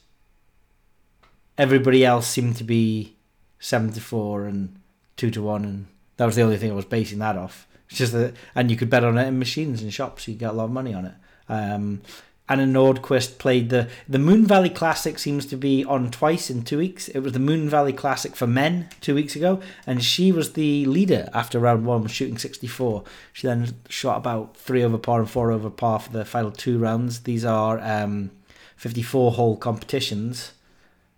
everybody 1.57 2.05
else 2.05 2.27
seemed 2.27 2.55
to 2.55 2.63
be 2.63 3.17
seven 3.59 3.91
to 3.91 3.99
four 3.99 4.45
and 4.45 4.79
two 5.17 5.29
to 5.31 5.41
one, 5.41 5.65
and 5.65 5.87
that 6.15 6.25
was 6.25 6.37
the 6.37 6.41
only 6.41 6.57
thing 6.57 6.71
I 6.71 6.75
was 6.75 6.85
basing 6.85 7.19
that 7.19 7.35
off. 7.35 7.67
Just 7.93 8.13
that, 8.13 8.33
and 8.55 8.71
you 8.71 8.77
could 8.77 8.89
bet 8.89 9.03
on 9.03 9.17
it 9.17 9.27
in 9.27 9.37
machines 9.37 9.81
and 9.81 9.93
shops, 9.93 10.27
you 10.27 10.35
get 10.35 10.51
a 10.51 10.53
lot 10.53 10.65
of 10.65 10.71
money 10.71 10.93
on 10.93 11.05
it. 11.05 11.13
Um, 11.49 12.01
Anna 12.47 12.65
Nordqvist 12.65 13.37
played 13.37 13.69
the 13.69 13.89
the 14.07 14.19
Moon 14.19 14.45
Valley 14.45 14.69
Classic 14.69 15.19
seems 15.19 15.45
to 15.45 15.57
be 15.57 15.85
on 15.85 16.09
twice 16.11 16.49
in 16.49 16.63
two 16.63 16.77
weeks. 16.77 17.07
It 17.09 17.19
was 17.19 17.33
the 17.33 17.39
Moon 17.39 17.69
Valley 17.69 17.93
Classic 17.93 18.35
for 18.35 18.47
men 18.47 18.89
two 18.99 19.15
weeks 19.15 19.35
ago, 19.35 19.61
and 19.85 20.03
she 20.03 20.31
was 20.31 20.53
the 20.53 20.85
leader 20.85 21.29
after 21.33 21.59
round 21.59 21.85
one, 21.85 22.07
shooting 22.07 22.37
sixty 22.37 22.67
four. 22.67 23.03
She 23.33 23.47
then 23.47 23.75
shot 23.89 24.17
about 24.17 24.57
three 24.57 24.83
over 24.83 24.97
par 24.97 25.19
and 25.19 25.29
four 25.29 25.51
over 25.51 25.69
par 25.69 25.99
for 25.99 26.11
the 26.11 26.25
final 26.25 26.51
two 26.51 26.77
rounds. 26.77 27.21
These 27.21 27.45
are 27.45 27.79
um, 27.79 28.31
fifty 28.75 29.01
four 29.01 29.33
hole 29.33 29.57
competitions. 29.57 30.53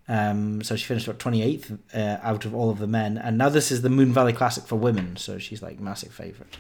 Um, 0.08 0.62
so 0.64 0.76
she 0.76 0.86
finished 0.86 1.08
about 1.08 1.20
28th 1.20 1.80
uh, 1.94 2.18
out 2.22 2.44
of 2.44 2.54
all 2.54 2.70
of 2.70 2.80
the 2.80 2.88
men, 2.88 3.18
and 3.18 3.38
now 3.38 3.50
this 3.50 3.72
is 3.72 3.82
the 3.82 3.90
Moon 3.90 4.12
Valley 4.12 4.34
Classic 4.34 4.66
for 4.66 4.76
women, 4.76 5.16
so 5.16 5.40
she's 5.40 5.62
like 5.62 5.80
massive 5.80 6.14
favourite. 6.14 6.58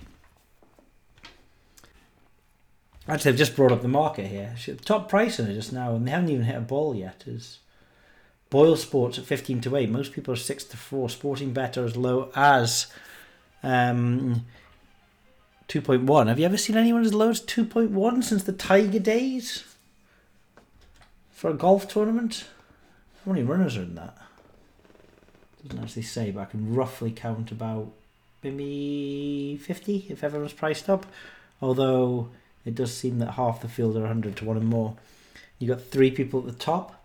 Actually, 3.05 3.31
they've 3.31 3.39
just 3.39 3.55
brought 3.55 3.73
up 3.73 3.81
the 3.81 3.89
market 3.89 4.27
here. 4.27 4.55
Top 4.85 5.09
price 5.09 5.39
on 5.39 5.47
it 5.47 5.55
just 5.55 5.73
now, 5.73 5.93
and 5.93 6.07
they 6.07 6.11
haven't 6.11 6.29
even 6.29 6.45
hit 6.45 6.55
a 6.55 6.61
ball 6.61 6.95
yet. 6.95 7.25
Is 7.27 7.59
Boyle 8.49 8.77
Sports 8.77 9.19
at 9.19 9.25
fifteen 9.25 9.59
to 9.61 9.75
eight. 9.75 9.89
Most 9.89 10.13
people 10.13 10.33
are 10.33 10.37
six 10.37 10.63
to 10.63 10.77
four. 10.77 11.09
Sporting 11.09 11.51
better 11.51 11.83
as 11.83 11.97
low 11.97 12.31
as 12.33 12.87
um, 13.61 14.45
2.1. 15.67 16.27
Have 16.27 16.39
you 16.39 16.45
ever 16.45 16.57
seen 16.57 16.77
anyone 16.77 17.03
as 17.03 17.13
low 17.13 17.29
as 17.29 17.41
2.1 17.41 18.23
since 18.23 18.43
the 18.43 18.51
Tiger 18.51 18.99
days? 18.99 19.63
For 21.31 21.49
a 21.49 21.53
golf 21.53 21.87
tournament? 21.87 22.45
How 23.25 23.31
many 23.31 23.43
runners 23.43 23.77
are 23.77 23.83
in 23.83 23.95
that? 23.95 24.17
Doesn't 25.65 25.83
actually 25.83 26.01
say, 26.01 26.31
but 26.31 26.41
I 26.41 26.45
can 26.45 26.75
roughly 26.75 27.09
count 27.09 27.51
about 27.51 27.89
maybe 28.43 29.57
50 29.63 30.07
if 30.09 30.23
everyone's 30.25 30.51
priced 30.51 30.89
up. 30.89 31.05
Although 31.61 32.29
it 32.65 32.75
does 32.75 32.93
seem 32.93 33.19
that 33.19 33.31
half 33.31 33.61
the 33.61 33.69
field 33.69 33.95
are 33.95 34.01
100 34.01 34.35
to 34.37 34.45
1 34.45 34.57
and 34.57 34.67
more. 34.67 34.97
You 35.57 35.69
got 35.69 35.81
three 35.81 36.11
people 36.11 36.41
at 36.41 36.45
the 36.47 36.51
top. 36.51 37.01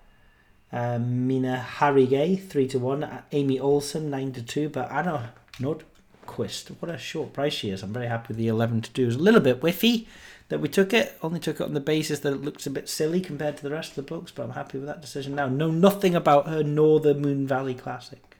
Um, 0.72 1.28
Mina 1.28 1.64
Harigae, 1.78 2.42
3 2.42 2.66
to 2.68 2.78
1. 2.80 3.22
Amy 3.30 3.60
Olson, 3.60 4.10
9 4.10 4.32
to 4.32 4.42
2. 4.42 4.68
But 4.70 4.90
Anna 4.90 5.34
Nordqvist, 5.60 6.76
what 6.80 6.90
a 6.90 6.98
short 6.98 7.32
price 7.32 7.52
she 7.52 7.70
is. 7.70 7.84
I'm 7.84 7.92
very 7.92 8.08
happy 8.08 8.28
with 8.28 8.38
the 8.38 8.48
11 8.48 8.80
to 8.82 8.92
2. 8.92 9.02
It 9.02 9.06
was 9.06 9.14
a 9.14 9.20
little 9.20 9.40
bit 9.40 9.60
whiffy 9.60 10.08
that 10.48 10.60
we 10.60 10.68
took 10.68 10.92
it. 10.92 11.16
Only 11.22 11.40
took 11.40 11.60
it 11.60 11.64
on 11.64 11.74
the 11.74 11.80
basis 11.80 12.20
that 12.20 12.32
it 12.32 12.42
looks 12.42 12.66
a 12.66 12.70
bit 12.70 12.88
silly 12.88 13.20
compared 13.20 13.56
to 13.58 13.62
the 13.62 13.70
rest 13.70 13.90
of 13.90 13.96
the 13.96 14.14
books, 14.14 14.32
but 14.32 14.44
I'm 14.44 14.52
happy 14.52 14.78
with 14.78 14.86
that 14.86 15.00
decision 15.00 15.34
now. 15.34 15.46
Know 15.48 15.70
nothing 15.70 16.14
about 16.14 16.48
her 16.48 16.62
nor 16.62 17.00
the 17.00 17.14
Moon 17.14 17.46
Valley 17.46 17.74
Classic. 17.74 18.36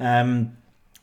Um, 0.00 0.56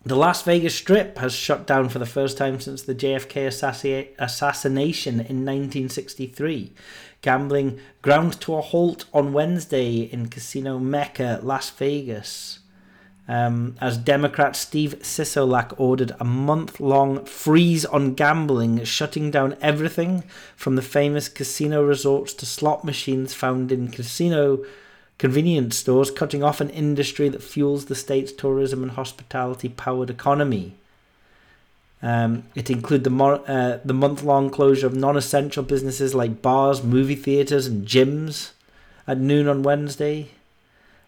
the 0.04 0.16
Las 0.16 0.44
Vegas 0.44 0.76
Strip 0.76 1.18
has 1.18 1.34
shut 1.34 1.66
down 1.66 1.90
for 1.90 2.00
the 2.00 2.06
first 2.06 2.38
time 2.38 2.60
since 2.60 2.84
the 2.84 2.96
JFK 2.96 3.48
assassi- 3.48 4.10
assassination 4.20 5.16
in 5.16 5.44
1963. 5.44 6.74
Gambling 7.22 7.80
ground 8.04 8.40
to 8.42 8.54
a 8.56 8.62
halt 8.62 9.06
on 9.14 9.34
Wednesday 9.34 10.02
in 10.02 10.28
Casino 10.30 10.78
Mecca, 10.78 11.40
Las 11.42 11.72
Vegas. 11.72 12.60
Um, 13.28 13.76
as 13.82 13.98
Democrat 13.98 14.56
Steve 14.56 15.00
Sisolak 15.02 15.74
ordered 15.78 16.12
a 16.20 16.24
month 16.24 16.80
long 16.80 17.26
freeze 17.26 17.84
on 17.84 18.14
gambling, 18.14 18.84
shutting 18.84 19.32
down 19.32 19.58
everything 19.62 20.24
from 20.56 20.76
the 20.76 20.84
famous 20.84 21.28
casino 21.28 21.84
resorts 21.84 22.34
to 22.36 22.46
slot 22.46 22.84
machines 22.84 23.34
found 23.34 23.72
in 23.72 23.88
casino 23.88 24.64
convenience 25.18 25.78
stores, 25.78 26.12
cutting 26.12 26.44
off 26.44 26.62
an 26.62 26.70
industry 26.70 27.30
that 27.30 27.42
fuels 27.42 27.86
the 27.86 27.96
state's 27.96 28.32
tourism 28.32 28.84
and 28.84 28.92
hospitality 28.92 29.70
powered 29.70 30.10
economy. 30.10 30.76
Um, 32.04 32.44
it 32.54 32.70
included 32.70 33.06
the, 33.06 33.10
mo- 33.10 33.44
uh, 33.48 33.80
the 33.84 33.94
month 33.94 34.22
long 34.22 34.52
closure 34.52 34.86
of 34.86 34.96
non 34.96 35.18
essential 35.18 35.64
businesses 35.64 36.14
like 36.14 36.44
bars, 36.44 36.84
movie 36.84 37.16
theatres, 37.16 37.66
and 37.66 37.88
gyms 37.88 38.52
at 39.08 39.18
noon 39.18 39.48
on 39.48 39.64
Wednesday. 39.64 40.30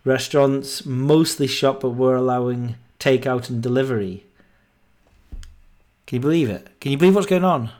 Restaurants 0.07 0.85
mostly 0.85 1.47
shut 1.47 1.81
but 1.81 1.89
were 1.89 2.15
allowing 2.15 2.75
takeout 2.97 3.49
and 3.49 3.61
delivery. 3.61 4.23
Can 6.05 6.15
you 6.15 6.21
believe 6.21 6.49
it? 6.49 6.69
Can 6.79 6.93
you 6.93 6.97
believe 6.97 7.13
what's 7.13 7.27
going 7.27 7.43
on? 7.43 7.71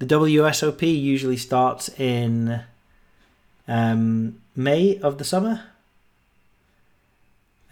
The 0.00 0.06
WSOP 0.06 0.82
usually 0.82 1.38
starts 1.38 1.88
in 1.98 2.60
um, 3.66 4.42
May 4.54 4.98
of 4.98 5.16
the 5.16 5.24
summer. 5.24 5.62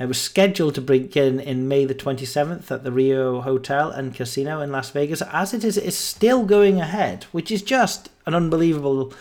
It 0.01 0.07
was 0.07 0.19
scheduled 0.19 0.77
to 0.77 0.81
begin 0.81 1.41
in 1.41 1.69
May 1.69 1.85
the 1.85 1.95
27th 1.95 2.71
at 2.71 2.85
the 2.85 2.93
Rio 2.93 3.43
Hotel 3.43 3.91
and 3.91 4.15
Casino 4.15 4.63
in 4.63 4.73
Las 4.73 4.89
Vegas. 4.91 5.21
As 5.21 5.53
it 5.53 5.63
is, 5.63 5.77
it's 5.77 5.95
still 5.95 6.47
going 6.47 6.81
ahead, 6.81 7.25
which 7.33 7.51
is 7.51 7.61
just 7.61 8.09
an 8.25 8.35
unbelievable 8.35 9.13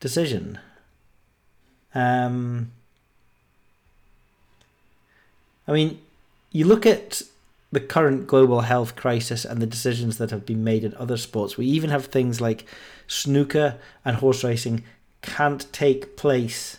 decision. 0.00 0.58
Um, 1.94 2.72
I 5.66 5.72
mean, 5.72 6.00
you 6.52 6.64
look 6.64 6.86
at 6.86 7.22
the 7.70 7.80
current 7.80 8.26
global 8.26 8.62
health 8.62 8.96
crisis 8.96 9.44
and 9.44 9.60
the 9.60 9.66
decisions 9.66 10.18
that 10.18 10.30
have 10.30 10.46
been 10.46 10.64
made 10.64 10.84
in 10.84 10.94
other 10.94 11.16
sports. 11.16 11.58
We 11.58 11.66
even 11.66 11.90
have 11.90 12.06
things 12.06 12.40
like 12.40 12.64
snooker 13.06 13.76
and 14.04 14.16
horse 14.16 14.42
racing 14.42 14.84
can't 15.20 15.70
take 15.72 16.16
place 16.16 16.78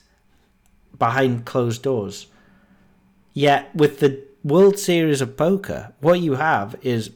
behind 0.98 1.46
closed 1.46 1.84
doors. 1.84 2.28
Yet, 3.34 3.74
with 3.76 4.00
the 4.00 4.24
World 4.44 4.80
Series 4.80 5.22
of 5.22 5.38
Poker, 5.38 5.94
what 6.00 6.20
you 6.20 6.36
have 6.36 6.76
is 6.82 7.12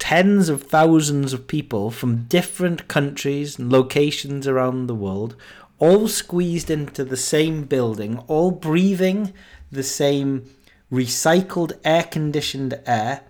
tens 0.00 0.48
of 0.48 0.62
thousands 0.62 1.32
of 1.32 1.46
people 1.46 1.90
from 1.90 2.24
different 2.24 2.88
countries 2.88 3.58
and 3.58 3.70
locations 3.70 4.48
around 4.48 4.86
the 4.86 4.94
world, 4.94 5.36
all 5.78 6.08
squeezed 6.08 6.70
into 6.70 7.04
the 7.04 7.16
same 7.16 7.64
building, 7.64 8.18
all 8.26 8.50
breathing 8.50 9.32
the 9.70 9.84
same 9.84 10.50
recycled 10.90 11.72
air 11.84 12.02
conditioned 12.02 12.80
air. 12.86 13.20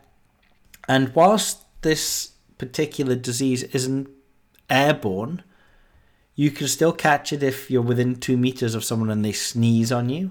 And 0.88 1.14
whilst 1.14 1.58
this 1.82 2.32
particular 2.56 3.16
disease 3.16 3.64
isn't 3.64 4.08
airborne, 4.70 5.42
you 6.36 6.50
can 6.50 6.68
still 6.68 6.92
catch 6.92 7.32
it 7.32 7.42
if 7.42 7.70
you're 7.70 7.82
within 7.82 8.16
two 8.16 8.36
meters 8.36 8.74
of 8.74 8.84
someone 8.84 9.10
and 9.10 9.24
they 9.24 9.32
sneeze 9.32 9.92
on 9.92 10.08
you. 10.08 10.30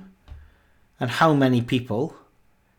And 0.99 1.12
how 1.12 1.34
many 1.34 1.62
people 1.62 2.15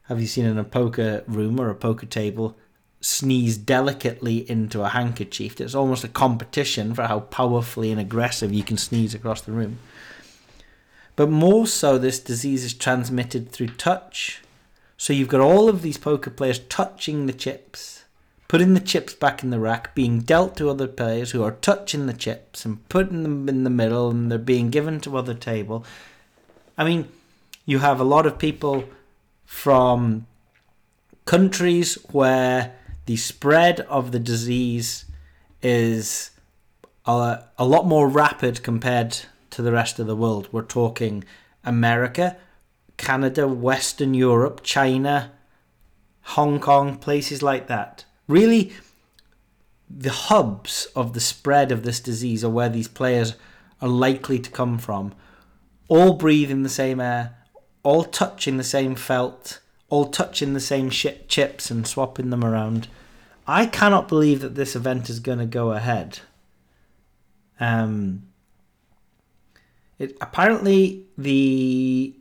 have 0.05 0.21
you 0.21 0.27
seen 0.27 0.47
in 0.47 0.59
a 0.59 0.65
poker 0.65 1.25
room 1.29 1.61
or 1.61 1.71
a 1.71 1.75
poker 1.75 2.07
table 2.07 2.57
sneeze 3.01 3.57
delicately 3.57 4.49
into 4.51 4.83
a 4.83 4.89
handkerchief? 4.89 5.61
It's 5.61 5.75
almost 5.75 6.05
a 6.05 6.09
competition 6.09 6.95
for 6.95 7.05
how 7.05 7.21
powerfully 7.21 7.91
and 7.91 8.01
aggressive 8.01 8.53
you 8.53 8.63
can 8.63 8.77
sneeze 8.77 9.15
across 9.15 9.41
the 9.41 9.53
room. 9.53 9.79
But 11.17 11.31
more 11.31 11.67
so, 11.67 11.99
this 11.99 12.19
disease 12.19 12.65
is 12.65 12.73
transmitted 12.73 13.51
through 13.51 13.69
touch. 13.69 14.41
So 14.97 15.13
you've 15.13 15.29
got 15.29 15.41
all 15.41 15.69
of 15.69 15.83
these 15.83 15.99
poker 15.99 16.31
players 16.31 16.61
touching 16.61 17.27
the 17.27 17.33
chips, 17.33 18.05
putting 18.49 18.75
the 18.75 18.81
chips 18.81 19.15
back 19.15 19.43
in 19.43 19.51
the 19.51 19.59
rack, 19.59 19.95
being 19.95 20.21
dealt 20.21 20.57
to 20.57 20.71
other 20.71 20.87
players 20.87 21.31
who 21.31 21.43
are 21.43 21.53
touching 21.53 22.07
the 22.07 22.13
chips 22.13 22.65
and 22.65 22.89
putting 22.89 23.23
them 23.23 23.49
in 23.49 23.65
the 23.65 23.71
middle, 23.71 24.11
and 24.11 24.31
they're 24.31 24.39
being 24.39 24.71
given 24.71 25.01
to 25.01 25.17
other 25.17 25.35
table. 25.35 25.85
I 26.79 26.85
mean, 26.85 27.09
you 27.67 27.81
have 27.81 28.01
a 28.01 28.05
lot 28.05 28.27
of 28.27 28.39
people 28.39 28.85
from 29.45 30.27
countries 31.25 31.95
where 32.11 32.75
the 33.11 33.17
spread 33.17 33.81
of 33.89 34.13
the 34.13 34.21
disease 34.21 35.05
is 35.63 36.31
a, 37.05 37.43
a 37.59 37.65
lot 37.65 37.85
more 37.85 38.07
rapid 38.07 38.63
compared 38.63 39.19
to 39.51 39.63
the 39.63 39.73
rest 39.73 39.99
of 39.99 40.07
the 40.07 40.15
world. 40.15 40.49
We're 40.53 40.63
talking 40.63 41.25
America, 41.65 42.37
Canada, 42.99 43.49
Western 43.49 44.15
Europe, 44.15 44.61
China, 44.63 45.33
Hong 46.37 46.61
Kong, 46.61 46.99
places 46.99 47.43
like 47.43 47.67
that. 47.67 48.05
Really, 48.29 48.73
the 49.91 50.13
hubs 50.13 50.87
of 50.95 51.13
the 51.13 51.19
spread 51.19 51.73
of 51.73 51.83
this 51.83 51.99
disease 51.99 52.45
are 52.45 52.49
where 52.49 52.69
these 52.69 52.87
players 52.87 53.35
are 53.83 53.89
likely 53.89 54.39
to 54.39 54.51
come 54.53 54.79
from. 54.79 55.15
All 55.89 56.13
breathing 56.13 56.63
the 56.63 56.69
same 56.69 57.01
air, 57.01 57.35
all 57.83 58.05
touching 58.05 58.57
the 58.57 58.63
same 58.63 58.95
felt, 58.95 59.59
all 59.89 60.07
touching 60.07 60.53
the 60.53 60.61
same 60.61 60.91
shit 60.91 61.29
chips 61.29 61.73
and 61.73 61.89
swapping 61.89 62.31
them 62.31 62.45
around. 62.45 62.87
I 63.51 63.67
cannot 63.67 64.07
believe 64.07 64.43
that 64.43 64.55
this 64.55 64.77
event 64.77 65.11
is 65.11 65.19
going 65.19 65.41
to 65.41 65.45
go 65.45 65.73
ahead. 65.73 66.21
Um, 67.59 68.29
it 69.99 70.17
apparently 70.21 71.07
the 71.19 72.15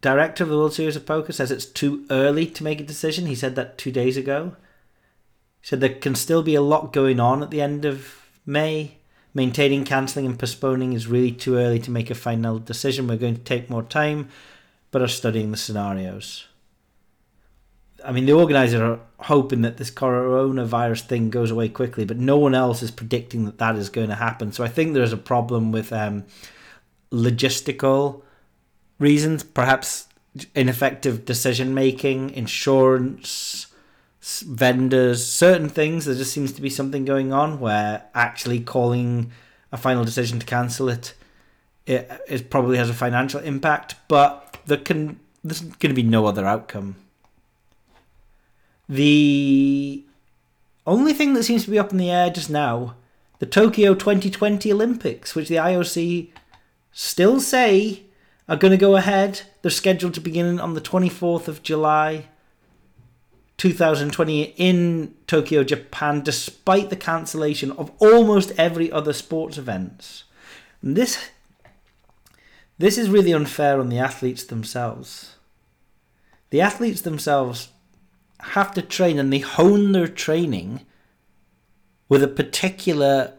director 0.00 0.42
of 0.42 0.50
the 0.50 0.56
World 0.56 0.74
Series 0.74 0.96
of 0.96 1.06
Poker 1.06 1.32
says 1.32 1.52
it's 1.52 1.64
too 1.64 2.06
early 2.10 2.44
to 2.46 2.64
make 2.64 2.80
a 2.80 2.84
decision. 2.84 3.26
He 3.26 3.36
said 3.36 3.54
that 3.54 3.78
two 3.78 3.92
days 3.92 4.16
ago. 4.16 4.56
He 5.60 5.68
said 5.68 5.80
there 5.80 5.94
can 5.94 6.16
still 6.16 6.42
be 6.42 6.56
a 6.56 6.60
lot 6.60 6.92
going 6.92 7.20
on 7.20 7.40
at 7.40 7.52
the 7.52 7.60
end 7.62 7.84
of 7.84 8.28
May. 8.44 8.96
Maintaining, 9.32 9.84
cancelling, 9.84 10.26
and 10.26 10.36
postponing 10.36 10.92
is 10.92 11.06
really 11.06 11.30
too 11.30 11.54
early 11.54 11.78
to 11.78 11.90
make 11.92 12.10
a 12.10 12.16
final 12.16 12.58
decision. 12.58 13.06
We're 13.06 13.16
going 13.16 13.36
to 13.36 13.40
take 13.42 13.70
more 13.70 13.84
time, 13.84 14.28
but 14.90 15.02
are 15.02 15.06
studying 15.06 15.52
the 15.52 15.56
scenarios. 15.56 16.48
I 18.04 18.12
mean, 18.12 18.26
the 18.26 18.32
organisers 18.32 18.80
are 18.80 19.00
hoping 19.18 19.62
that 19.62 19.76
this 19.76 19.90
coronavirus 19.90 21.02
thing 21.02 21.30
goes 21.30 21.50
away 21.50 21.68
quickly, 21.68 22.04
but 22.04 22.18
no 22.18 22.38
one 22.38 22.54
else 22.54 22.82
is 22.82 22.90
predicting 22.90 23.44
that 23.44 23.58
that 23.58 23.76
is 23.76 23.88
going 23.88 24.08
to 24.08 24.14
happen. 24.14 24.52
So 24.52 24.64
I 24.64 24.68
think 24.68 24.94
there's 24.94 25.12
a 25.12 25.18
problem 25.18 25.72
with 25.72 25.92
um, 25.92 26.24
logistical 27.12 28.22
reasons, 28.98 29.42
perhaps 29.42 30.08
ineffective 30.54 31.24
decision 31.24 31.74
making, 31.74 32.30
insurance, 32.30 33.66
vendors, 34.20 35.26
certain 35.26 35.68
things. 35.68 36.04
There 36.04 36.14
just 36.14 36.32
seems 36.32 36.52
to 36.52 36.62
be 36.62 36.70
something 36.70 37.04
going 37.04 37.32
on 37.32 37.60
where 37.60 38.04
actually 38.14 38.60
calling 38.60 39.32
a 39.72 39.76
final 39.76 40.04
decision 40.04 40.38
to 40.38 40.46
cancel 40.46 40.88
it, 40.88 41.14
it, 41.86 42.10
it 42.28 42.50
probably 42.50 42.76
has 42.76 42.90
a 42.90 42.94
financial 42.94 43.40
impact, 43.40 43.96
but 44.08 44.58
there 44.66 44.78
can 44.78 45.18
there's 45.42 45.60
going 45.60 45.94
to 45.94 45.94
be 45.94 46.02
no 46.02 46.26
other 46.26 46.46
outcome. 46.46 46.96
The 48.90 50.04
only 50.84 51.12
thing 51.12 51.34
that 51.34 51.44
seems 51.44 51.64
to 51.64 51.70
be 51.70 51.78
up 51.78 51.92
in 51.92 51.96
the 51.96 52.10
air 52.10 52.28
just 52.28 52.50
now, 52.50 52.96
the 53.38 53.46
Tokyo 53.46 53.94
2020 53.94 54.72
Olympics, 54.72 55.36
which 55.36 55.48
the 55.48 55.54
IOC 55.54 56.30
still 56.90 57.38
say 57.38 58.02
are 58.48 58.56
going 58.56 58.72
to 58.72 58.76
go 58.76 58.96
ahead. 58.96 59.42
They're 59.62 59.70
scheduled 59.70 60.14
to 60.14 60.20
begin 60.20 60.58
on 60.58 60.74
the 60.74 60.80
24th 60.80 61.46
of 61.46 61.62
July 61.62 62.26
2020 63.58 64.54
in 64.56 65.14
Tokyo, 65.28 65.62
Japan, 65.62 66.22
despite 66.22 66.90
the 66.90 66.96
cancellation 66.96 67.70
of 67.72 67.92
almost 68.00 68.50
every 68.58 68.90
other 68.90 69.12
sports 69.12 69.56
events. 69.56 70.24
And 70.82 70.96
this 70.96 71.30
this 72.76 72.98
is 72.98 73.08
really 73.08 73.32
unfair 73.32 73.78
on 73.78 73.88
the 73.88 73.98
athletes 73.98 74.42
themselves. 74.42 75.36
The 76.48 76.60
athletes 76.60 77.02
themselves 77.02 77.68
have 78.42 78.72
to 78.74 78.82
train 78.82 79.18
and 79.18 79.32
they 79.32 79.38
hone 79.38 79.92
their 79.92 80.08
training 80.08 80.80
with 82.08 82.22
a 82.22 82.28
particular 82.28 83.32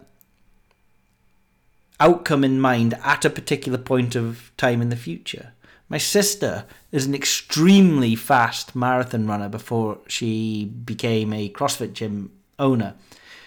outcome 1.99 2.43
in 2.43 2.59
mind 2.59 2.95
at 3.03 3.25
a 3.25 3.29
particular 3.29 3.77
point 3.77 4.15
of 4.15 4.51
time 4.57 4.81
in 4.81 4.89
the 4.89 4.95
future. 4.95 5.53
My 5.87 5.97
sister 5.97 6.65
is 6.91 7.05
an 7.05 7.13
extremely 7.13 8.15
fast 8.15 8.75
marathon 8.75 9.27
runner 9.27 9.49
before 9.49 9.99
she 10.07 10.65
became 10.65 11.33
a 11.33 11.49
CrossFit 11.49 11.93
gym 11.93 12.31
owner. 12.57 12.95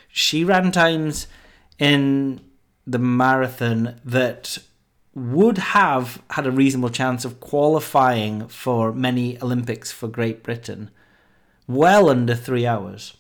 She 0.09 0.45
ran 0.45 0.71
times 0.71 1.27
in 1.79 2.41
the 2.87 2.99
marathon 2.99 3.99
that 4.05 4.59
would 5.15 5.59
have 5.59 6.23
had 6.31 6.47
a 6.47 6.51
reasonable 6.51 6.91
chance 6.91 7.25
of 7.25 7.41
qualifying 7.41 8.49
for 8.49 8.93
many 8.93 9.41
Olympics 9.41 9.91
for 9.91 10.09
Great 10.09 10.43
Britain, 10.43 10.91
well 11.67 12.09
under 12.09 12.35
three 12.35 12.67
hours. 12.67 13.17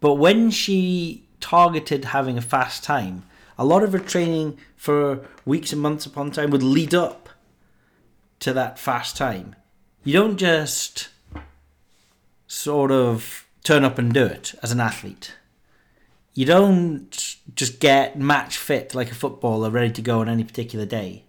But 0.00 0.14
when 0.14 0.50
she 0.50 1.24
targeted 1.40 2.06
having 2.06 2.38
a 2.38 2.42
fast 2.42 2.84
time, 2.84 3.24
a 3.56 3.64
lot 3.64 3.82
of 3.82 3.92
her 3.92 3.98
training 3.98 4.58
for 4.76 5.26
weeks 5.44 5.72
and 5.72 5.80
months 5.80 6.06
upon 6.06 6.30
time 6.30 6.50
would 6.50 6.62
lead 6.62 6.94
up 6.94 7.28
to 8.40 8.52
that 8.52 8.78
fast 8.78 9.16
time. 9.16 9.54
You 10.02 10.12
don't 10.12 10.36
just 10.36 11.08
sort 12.46 12.90
of 12.90 13.46
turn 13.62 13.84
up 13.84 13.98
and 13.98 14.12
do 14.12 14.24
it 14.24 14.54
as 14.62 14.72
an 14.72 14.80
athlete. 14.80 15.34
You 16.34 16.44
don't 16.44 17.36
just 17.54 17.80
get 17.80 18.18
match 18.18 18.58
fit 18.58 18.94
like 18.94 19.10
a 19.10 19.14
footballer 19.14 19.70
ready 19.70 19.92
to 19.92 20.02
go 20.02 20.20
on 20.20 20.28
any 20.28 20.44
particular 20.44 20.84
day. 20.84 21.24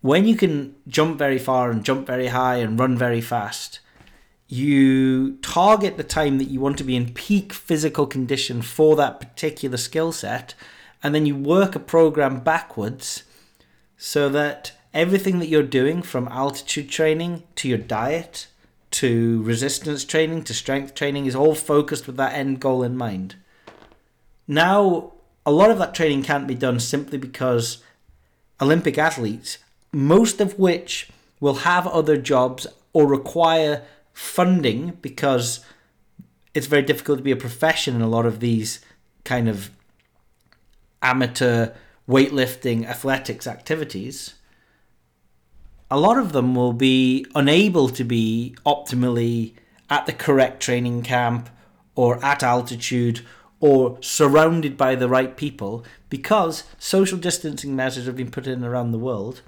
When 0.00 0.24
you 0.24 0.36
can 0.36 0.76
jump 0.88 1.18
very 1.18 1.38
far 1.38 1.70
and 1.70 1.84
jump 1.84 2.06
very 2.06 2.28
high 2.28 2.56
and 2.56 2.78
run 2.78 2.96
very 2.96 3.20
fast, 3.20 3.80
you 4.50 5.36
target 5.42 5.96
the 5.96 6.02
time 6.02 6.38
that 6.38 6.48
you 6.48 6.58
want 6.58 6.76
to 6.76 6.82
be 6.82 6.96
in 6.96 7.14
peak 7.14 7.52
physical 7.52 8.04
condition 8.04 8.60
for 8.60 8.96
that 8.96 9.20
particular 9.20 9.76
skill 9.76 10.10
set 10.10 10.54
and 11.04 11.14
then 11.14 11.24
you 11.24 11.36
work 11.36 11.76
a 11.76 11.80
program 11.80 12.40
backwards 12.40 13.22
so 13.96 14.28
that 14.28 14.72
everything 14.92 15.38
that 15.38 15.46
you're 15.46 15.62
doing 15.62 16.02
from 16.02 16.26
altitude 16.28 16.90
training 16.90 17.44
to 17.54 17.68
your 17.68 17.78
diet 17.78 18.48
to 18.90 19.40
resistance 19.44 20.04
training 20.04 20.42
to 20.42 20.52
strength 20.52 20.96
training 20.96 21.26
is 21.26 21.36
all 21.36 21.54
focused 21.54 22.08
with 22.08 22.16
that 22.16 22.34
end 22.34 22.58
goal 22.58 22.82
in 22.82 22.96
mind. 22.96 23.36
Now, 24.48 25.12
a 25.46 25.52
lot 25.52 25.70
of 25.70 25.78
that 25.78 25.94
training 25.94 26.24
can't 26.24 26.48
be 26.48 26.56
done 26.56 26.80
simply 26.80 27.18
because 27.18 27.84
Olympic 28.60 28.98
athletes, 28.98 29.58
most 29.92 30.40
of 30.40 30.58
which 30.58 31.08
will 31.38 31.54
have 31.54 31.86
other 31.86 32.16
jobs 32.16 32.66
or 32.92 33.06
require 33.06 33.84
funding 34.20 34.98
because 35.00 35.64
it's 36.52 36.66
very 36.66 36.82
difficult 36.82 37.18
to 37.18 37.24
be 37.24 37.30
a 37.30 37.36
profession 37.36 37.96
in 37.96 38.02
a 38.02 38.08
lot 38.08 38.26
of 38.26 38.38
these 38.38 38.80
kind 39.24 39.48
of 39.48 39.70
amateur 41.00 41.72
weightlifting 42.06 42.86
athletics 42.86 43.46
activities, 43.46 44.34
a 45.90 45.98
lot 45.98 46.18
of 46.18 46.32
them 46.32 46.54
will 46.54 46.74
be 46.74 47.24
unable 47.34 47.88
to 47.88 48.04
be 48.04 48.54
optimally 48.66 49.54
at 49.88 50.04
the 50.04 50.12
correct 50.12 50.62
training 50.62 51.02
camp 51.02 51.48
or 51.94 52.22
at 52.22 52.42
altitude 52.42 53.24
or 53.58 53.96
surrounded 54.02 54.76
by 54.76 54.94
the 54.94 55.08
right 55.08 55.34
people 55.36 55.82
because 56.10 56.64
social 56.78 57.16
distancing 57.16 57.74
measures 57.74 58.04
have 58.04 58.16
been 58.16 58.30
put 58.30 58.46
in 58.46 58.62
around 58.64 58.92
the 58.92 58.98
world. 58.98 59.40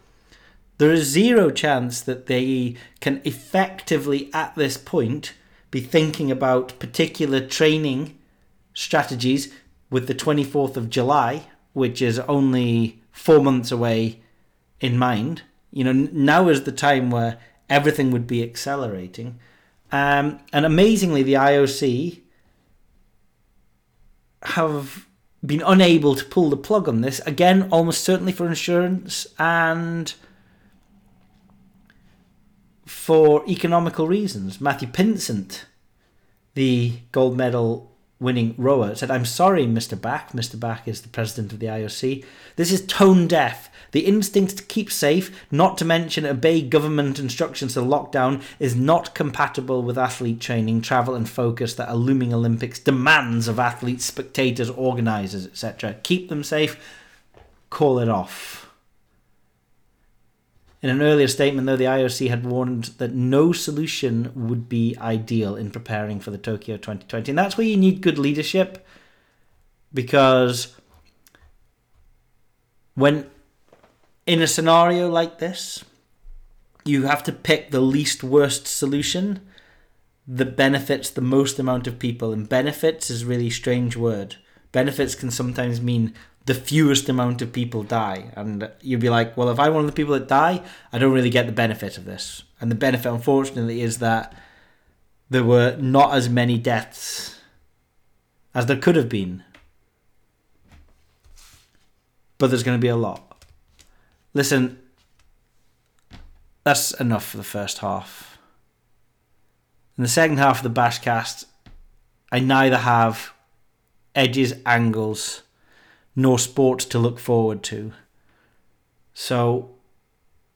There 0.82 0.90
is 0.90 1.06
zero 1.06 1.52
chance 1.52 2.00
that 2.00 2.26
they 2.26 2.74
can 2.98 3.22
effectively, 3.24 4.28
at 4.34 4.56
this 4.56 4.76
point, 4.76 5.32
be 5.70 5.80
thinking 5.80 6.28
about 6.28 6.76
particular 6.80 7.38
training 7.38 8.18
strategies 8.74 9.54
with 9.90 10.08
the 10.08 10.14
24th 10.14 10.76
of 10.76 10.90
July, 10.90 11.46
which 11.72 12.02
is 12.02 12.18
only 12.18 13.00
four 13.12 13.38
months 13.38 13.70
away, 13.70 14.22
in 14.80 14.98
mind. 14.98 15.42
You 15.70 15.84
know, 15.84 15.92
now 15.92 16.48
is 16.48 16.64
the 16.64 16.72
time 16.72 17.12
where 17.12 17.38
everything 17.70 18.10
would 18.10 18.26
be 18.26 18.42
accelerating. 18.42 19.38
Um, 19.92 20.40
and 20.52 20.66
amazingly, 20.66 21.22
the 21.22 21.34
IOC 21.34 22.22
have 24.42 25.06
been 25.46 25.62
unable 25.64 26.16
to 26.16 26.24
pull 26.24 26.50
the 26.50 26.56
plug 26.56 26.88
on 26.88 27.02
this. 27.02 27.20
Again, 27.20 27.68
almost 27.70 28.02
certainly 28.02 28.32
for 28.32 28.48
insurance 28.48 29.28
and 29.38 30.12
for 32.86 33.44
economical 33.48 34.08
reasons. 34.08 34.60
Matthew 34.60 34.88
Pinsent, 34.88 35.64
the 36.54 36.94
gold 37.12 37.36
medal 37.36 37.90
winning 38.18 38.54
rower, 38.56 38.94
said, 38.94 39.10
I'm 39.10 39.24
sorry, 39.24 39.66
Mr. 39.66 40.00
Bach. 40.00 40.32
Mr. 40.32 40.58
Bach 40.58 40.86
is 40.86 41.02
the 41.02 41.08
president 41.08 41.52
of 41.52 41.58
the 41.58 41.66
IOC. 41.66 42.24
This 42.56 42.72
is 42.72 42.86
tone 42.86 43.26
deaf. 43.26 43.68
The 43.92 44.06
instinct 44.06 44.56
to 44.56 44.62
keep 44.62 44.90
safe, 44.90 45.44
not 45.50 45.76
to 45.78 45.84
mention 45.84 46.24
obey 46.24 46.62
government 46.62 47.18
instructions 47.18 47.74
to 47.74 47.80
lockdown, 47.80 48.42
is 48.58 48.74
not 48.74 49.14
compatible 49.14 49.82
with 49.82 49.98
athlete 49.98 50.40
training, 50.40 50.80
travel, 50.80 51.14
and 51.14 51.28
focus 51.28 51.74
that 51.74 51.90
a 51.90 51.96
looming 51.96 52.32
Olympics 52.32 52.78
demands 52.78 53.48
of 53.48 53.58
athletes, 53.58 54.06
spectators, 54.06 54.70
organisers, 54.70 55.46
etc. 55.46 55.96
Keep 56.02 56.30
them 56.30 56.42
safe, 56.42 56.80
call 57.68 57.98
it 57.98 58.08
off. 58.08 58.61
In 60.82 60.90
an 60.90 61.00
earlier 61.00 61.28
statement, 61.28 61.66
though, 61.66 61.76
the 61.76 61.84
IOC 61.84 62.28
had 62.28 62.44
warned 62.44 62.84
that 62.98 63.14
no 63.14 63.52
solution 63.52 64.32
would 64.34 64.68
be 64.68 64.96
ideal 65.00 65.54
in 65.54 65.70
preparing 65.70 66.18
for 66.18 66.32
the 66.32 66.38
Tokyo 66.38 66.76
2020. 66.76 67.30
And 67.30 67.38
that's 67.38 67.56
where 67.56 67.66
you 67.66 67.76
need 67.76 68.00
good 68.00 68.18
leadership 68.18 68.84
because 69.94 70.74
when 72.94 73.30
in 74.26 74.42
a 74.42 74.48
scenario 74.48 75.08
like 75.08 75.38
this, 75.38 75.84
you 76.84 77.04
have 77.04 77.22
to 77.24 77.32
pick 77.32 77.70
the 77.70 77.80
least 77.80 78.24
worst 78.24 78.66
solution 78.66 79.40
that 80.26 80.56
benefits 80.56 81.10
the 81.10 81.20
most 81.20 81.60
amount 81.60 81.86
of 81.86 82.00
people. 82.00 82.32
And 82.32 82.48
benefits 82.48 83.08
is 83.08 83.22
a 83.22 83.26
really 83.26 83.50
strange 83.50 83.96
word. 83.96 84.36
Benefits 84.72 85.14
can 85.14 85.30
sometimes 85.30 85.80
mean 85.80 86.14
the 86.46 86.54
fewest 86.54 87.08
amount 87.08 87.42
of 87.42 87.52
people 87.52 87.82
die. 87.82 88.32
And 88.34 88.68
you'd 88.80 89.00
be 89.00 89.10
like, 89.10 89.36
well, 89.36 89.48
if 89.48 89.58
I'm 89.58 89.74
one 89.74 89.84
of 89.84 89.90
the 89.90 89.96
people 89.96 90.14
that 90.14 90.28
die, 90.28 90.62
I 90.92 90.98
don't 90.98 91.12
really 91.12 91.30
get 91.30 91.46
the 91.46 91.52
benefit 91.52 91.98
of 91.98 92.04
this. 92.04 92.42
And 92.60 92.70
the 92.70 92.76
benefit, 92.76 93.12
unfortunately, 93.12 93.80
is 93.80 93.98
that 93.98 94.34
there 95.30 95.44
were 95.44 95.76
not 95.76 96.14
as 96.14 96.28
many 96.28 96.58
deaths 96.58 97.40
as 98.54 98.66
there 98.66 98.76
could 98.76 98.96
have 98.96 99.08
been. 99.08 99.44
But 102.38 102.48
there's 102.48 102.62
going 102.62 102.78
to 102.78 102.82
be 102.82 102.88
a 102.88 102.96
lot. 102.96 103.44
Listen, 104.34 104.78
that's 106.64 106.92
enough 106.92 107.24
for 107.24 107.36
the 107.36 107.44
first 107.44 107.78
half. 107.78 108.38
In 109.96 110.02
the 110.02 110.08
second 110.08 110.38
half 110.38 110.64
of 110.64 110.74
the 110.74 110.80
Bashcast, 110.80 111.44
I 112.30 112.40
neither 112.40 112.78
have 112.78 113.32
edges, 114.14 114.54
angles, 114.64 115.42
nor 116.14 116.38
sport 116.38 116.80
to 116.80 116.98
look 116.98 117.18
forward 117.18 117.62
to. 117.64 117.92
So 119.14 119.70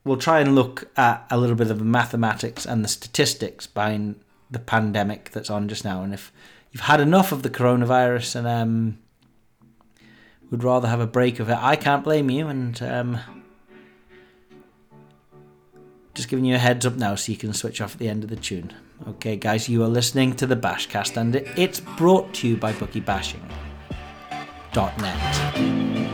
we'll 0.05 0.17
try 0.17 0.41
and 0.41 0.55
look 0.55 0.91
at 0.97 1.27
a 1.31 1.39
little 1.39 1.57
bit 1.57 1.71
of 1.71 1.79
the 1.79 1.85
mathematics 1.85 2.65
and 2.67 2.85
the 2.85 2.89
statistics 2.89 3.67
behind 3.67 4.21
the 4.51 4.59
pandemic 4.59 5.31
that's 5.31 5.51
on 5.51 5.69
just 5.69 5.85
now. 5.85 6.03
And 6.03 6.15
if 6.15 6.33
you've 6.71 6.83
had 6.83 7.01
enough 7.01 7.33
of 7.33 7.43
the 7.43 7.51
coronavirus 7.51 8.37
and 8.37 8.47
um, 8.47 8.99
would 10.51 10.65
rather 10.65 10.89
have 10.89 11.01
a 11.01 11.07
break 11.07 11.41
of 11.41 11.49
it, 11.49 11.59
I 11.61 11.77
can't 11.77 12.05
blame 12.05 12.31
you. 12.31 12.47
And 12.49 12.81
um, 12.83 13.19
just 16.15 16.29
giving 16.29 16.45
you 16.45 16.55
a 16.55 16.59
heads 16.59 16.87
up 16.87 16.95
now 16.97 17.15
so 17.15 17.33
you 17.33 17.39
can 17.39 17.53
switch 17.53 17.81
off 17.81 17.95
at 17.95 17.99
the 17.99 18.09
end 18.09 18.25
of 18.25 18.31
the 18.31 18.37
tune. 18.37 18.73
Okay, 19.07 19.37
guys, 19.37 19.69
you 19.69 19.83
are 19.83 19.89
listening 19.89 20.35
to 20.37 20.47
the 20.47 20.57
Bashcast, 20.57 21.19
and 21.19 21.37
it's 21.37 21.81
brought 21.81 22.33
to 22.35 22.49
you 22.49 22.57
by 22.57 22.73
Bookie 22.73 23.01
Bashing. 23.01 23.47
Net. 24.99 26.06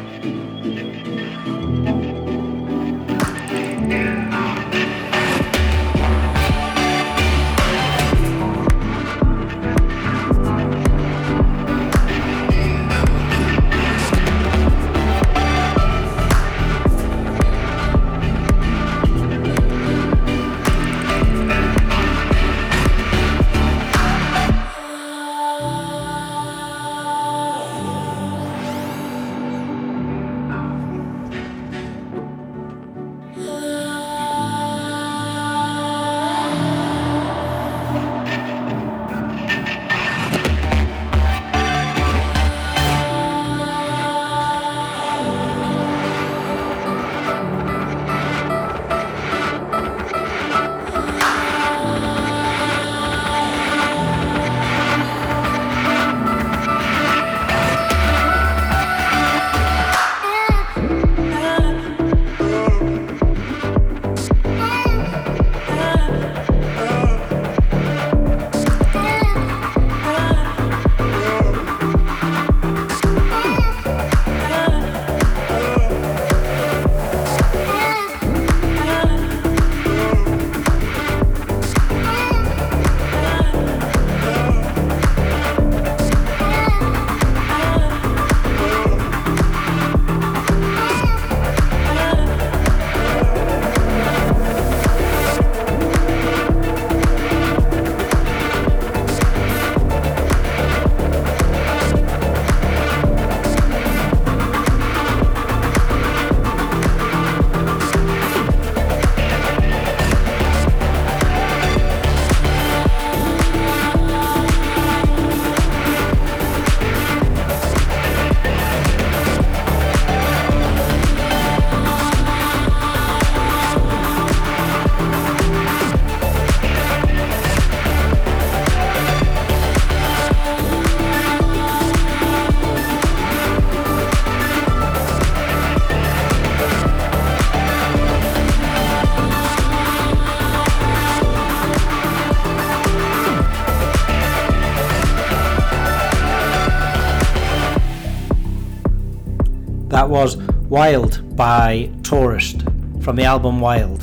Was 150.12 150.36
Wild 150.68 151.34
by 151.36 151.90
Tourist 152.02 152.64
from 153.00 153.16
the 153.16 153.24
album 153.24 153.60
Wild 153.60 154.02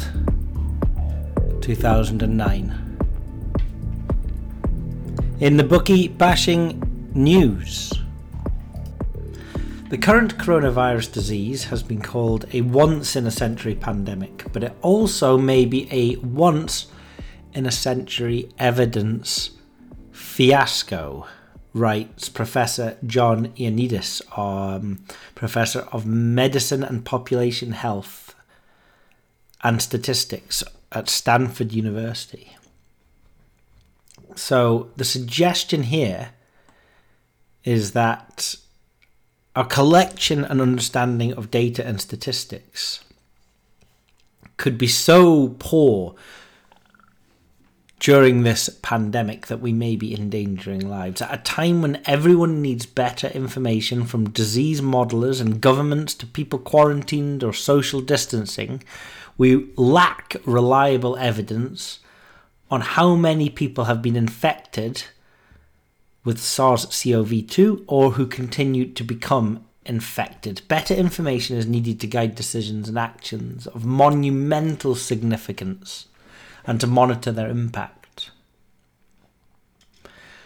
2009. 1.61 2.97
In 5.39 5.57
the 5.57 5.63
bookie 5.63 6.07
bashing 6.07 7.11
news, 7.13 7.93
the 9.89 9.99
current 9.99 10.39
coronavirus 10.39 11.13
disease 11.13 11.65
has 11.65 11.83
been 11.83 12.01
called 12.01 12.47
a 12.53 12.61
once 12.61 13.15
in 13.15 13.27
a 13.27 13.31
century 13.31 13.75
pandemic, 13.75 14.51
but 14.51 14.63
it 14.63 14.73
also 14.81 15.37
may 15.37 15.63
be 15.63 15.87
a 15.91 16.15
once 16.25 16.87
in 17.53 17.67
a 17.67 17.71
century 17.71 18.49
evidence 18.57 19.51
fiasco, 20.11 21.27
writes 21.73 22.29
Professor 22.29 22.97
John 23.05 23.49
Ioannidis, 23.49 24.21
um, 24.37 25.03
Professor 25.35 25.81
of 25.91 26.05
Medicine 26.05 26.83
and 26.83 27.05
Population 27.05 27.71
Health 27.73 28.35
and 29.63 29.81
Statistics 29.81 30.63
at 30.91 31.09
Stanford 31.09 31.71
University. 31.71 32.55
So 34.35 34.89
the 34.95 35.05
suggestion 35.05 35.83
here 35.83 36.29
is 37.63 37.91
that 37.91 38.55
our 39.55 39.65
collection 39.65 40.45
and 40.45 40.61
understanding 40.61 41.33
of 41.33 41.51
data 41.51 41.85
and 41.85 41.99
statistics 41.99 43.03
could 44.57 44.77
be 44.77 44.87
so 44.87 45.55
poor 45.59 46.15
during 47.99 48.43
this 48.43 48.69
pandemic 48.81 49.47
that 49.47 49.59
we 49.59 49.73
may 49.73 49.95
be 49.95 50.15
endangering 50.15 50.87
lives 50.87 51.21
at 51.21 51.33
a 51.33 51.43
time 51.43 51.81
when 51.81 52.01
everyone 52.05 52.61
needs 52.61 52.85
better 52.85 53.27
information 53.27 54.05
from 54.05 54.29
disease 54.29 54.79
modelers 54.79 55.41
and 55.41 55.61
governments 55.61 56.13
to 56.13 56.25
people 56.25 56.59
quarantined 56.59 57.43
or 57.43 57.51
social 57.51 57.99
distancing 57.99 58.81
we 59.37 59.69
lack 59.75 60.35
reliable 60.45 61.17
evidence 61.17 61.99
on 62.69 62.81
how 62.81 63.15
many 63.15 63.49
people 63.49 63.85
have 63.85 64.01
been 64.01 64.15
infected 64.15 65.03
with 66.23 66.39
SARS-CoV-2 66.39 67.85
or 67.87 68.11
who 68.11 68.27
continue 68.27 68.85
to 68.91 69.03
become 69.03 69.65
infected. 69.85 70.61
Better 70.67 70.93
information 70.93 71.57
is 71.57 71.65
needed 71.65 71.99
to 72.01 72.07
guide 72.07 72.35
decisions 72.35 72.89
and 72.89 72.99
actions 72.99 73.65
of 73.65 73.85
monumental 73.85 74.93
significance 74.93 76.08
and 76.65 76.79
to 76.81 76.87
monitor 76.87 77.31
their 77.31 77.49
impact. 77.49 78.31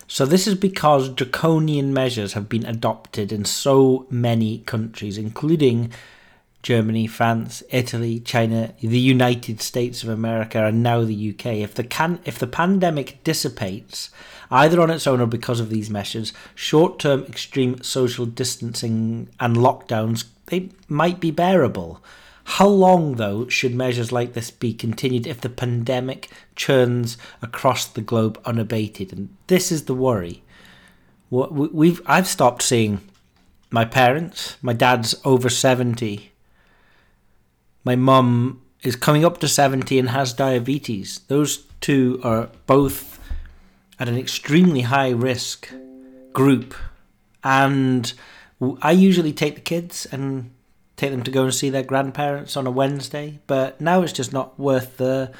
So, 0.07 0.25
this 0.25 0.47
is 0.47 0.55
because 0.55 1.09
draconian 1.09 1.93
measures 1.93 2.33
have 2.33 2.47
been 2.47 2.65
adopted 2.65 3.31
in 3.31 3.45
so 3.45 4.05
many 4.09 4.59
countries, 4.59 5.17
including 5.17 5.91
Germany, 6.61 7.07
France, 7.07 7.63
Italy, 7.71 8.19
China, 8.19 8.73
the 8.79 8.99
United 8.99 9.61
States 9.61 10.03
of 10.03 10.09
America, 10.09 10.65
and 10.65 10.83
now 10.83 11.03
the 11.03 11.31
UK. 11.31 11.47
If 11.57 11.73
the 11.73 11.83
can 11.83 12.19
if 12.25 12.37
the 12.37 12.47
pandemic 12.47 13.23
dissipates, 13.23 14.11
either 14.51 14.79
on 14.81 14.91
its 14.91 15.07
own 15.07 15.19
or 15.19 15.27
because 15.27 15.59
of 15.59 15.69
these 15.69 15.89
measures, 15.89 16.31
short-term 16.53 17.23
extreme 17.23 17.81
social 17.81 18.25
distancing 18.25 19.29
and 19.39 19.57
lockdowns 19.57 20.25
they 20.47 20.69
might 20.87 21.19
be 21.19 21.31
bearable. 21.31 22.03
How 22.45 22.67
long, 22.67 23.15
though, 23.15 23.47
should 23.47 23.73
measures 23.73 24.11
like 24.11 24.33
this 24.33 24.51
be 24.51 24.73
continued 24.73 25.25
if 25.25 25.41
the 25.41 25.49
pandemic 25.49 26.29
churns 26.55 27.17
across 27.41 27.85
the 27.87 28.01
globe 28.01 28.39
unabated? 28.45 29.13
And 29.13 29.35
this 29.47 29.71
is 29.71 29.85
the 29.85 29.95
worry. 29.95 30.43
We've 31.29 32.01
I've 32.05 32.27
stopped 32.27 32.61
seeing 32.61 33.01
my 33.71 33.85
parents. 33.85 34.57
My 34.61 34.73
dad's 34.73 35.15
over 35.25 35.49
seventy. 35.49 36.31
My 37.83 37.95
mum 37.95 38.61
is 38.83 38.95
coming 38.95 39.25
up 39.25 39.39
to 39.39 39.47
seventy 39.47 39.97
and 39.97 40.09
has 40.09 40.33
diabetes. 40.33 41.21
Those 41.27 41.65
two 41.81 42.19
are 42.23 42.49
both 42.67 43.19
at 43.99 44.07
an 44.07 44.17
extremely 44.17 44.81
high 44.81 45.09
risk 45.09 45.69
group, 46.33 46.75
and 47.43 48.13
I 48.81 48.91
usually 48.91 49.33
take 49.33 49.55
the 49.55 49.61
kids 49.61 50.05
and 50.11 50.52
take 51.03 51.11
them 51.11 51.23
to 51.23 51.31
go 51.31 51.43
and 51.43 51.53
see 51.53 51.69
their 51.69 51.83
grandparents 51.83 52.55
on 52.55 52.65
a 52.65 52.71
Wednesday, 52.71 53.39
but 53.45 53.81
now 53.81 54.01
it's 54.01 54.13
just 54.13 54.31
not 54.31 54.57
worth 54.57 54.97
the 54.97 55.31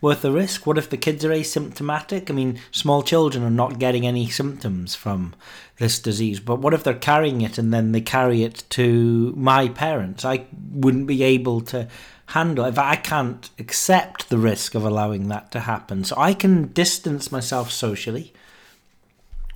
worth 0.00 0.22
the 0.22 0.32
risk. 0.32 0.66
What 0.66 0.78
if 0.78 0.90
the 0.90 0.96
kids 0.96 1.24
are 1.24 1.30
asymptomatic? 1.30 2.28
I 2.28 2.32
mean, 2.32 2.58
small 2.72 3.04
children 3.04 3.44
are 3.44 3.50
not 3.50 3.78
getting 3.78 4.04
any 4.04 4.28
symptoms 4.28 4.96
from 4.96 5.34
this 5.78 6.00
disease, 6.00 6.40
but 6.40 6.58
what 6.58 6.74
if 6.74 6.82
they're 6.82 6.94
carrying 6.94 7.40
it 7.40 7.56
and 7.56 7.72
then 7.72 7.92
they 7.92 8.00
carry 8.00 8.42
it 8.42 8.64
to 8.70 9.32
my 9.36 9.68
parents? 9.68 10.24
I 10.24 10.46
wouldn't 10.72 11.06
be 11.06 11.22
able 11.22 11.60
to 11.60 11.86
handle 12.26 12.64
if 12.64 12.78
I 12.78 12.96
can't 12.96 13.48
accept 13.60 14.28
the 14.28 14.38
risk 14.38 14.74
of 14.74 14.84
allowing 14.84 15.28
that 15.28 15.52
to 15.52 15.60
happen. 15.60 16.02
So 16.02 16.16
I 16.18 16.34
can 16.34 16.72
distance 16.72 17.30
myself 17.30 17.70
socially. 17.70 18.32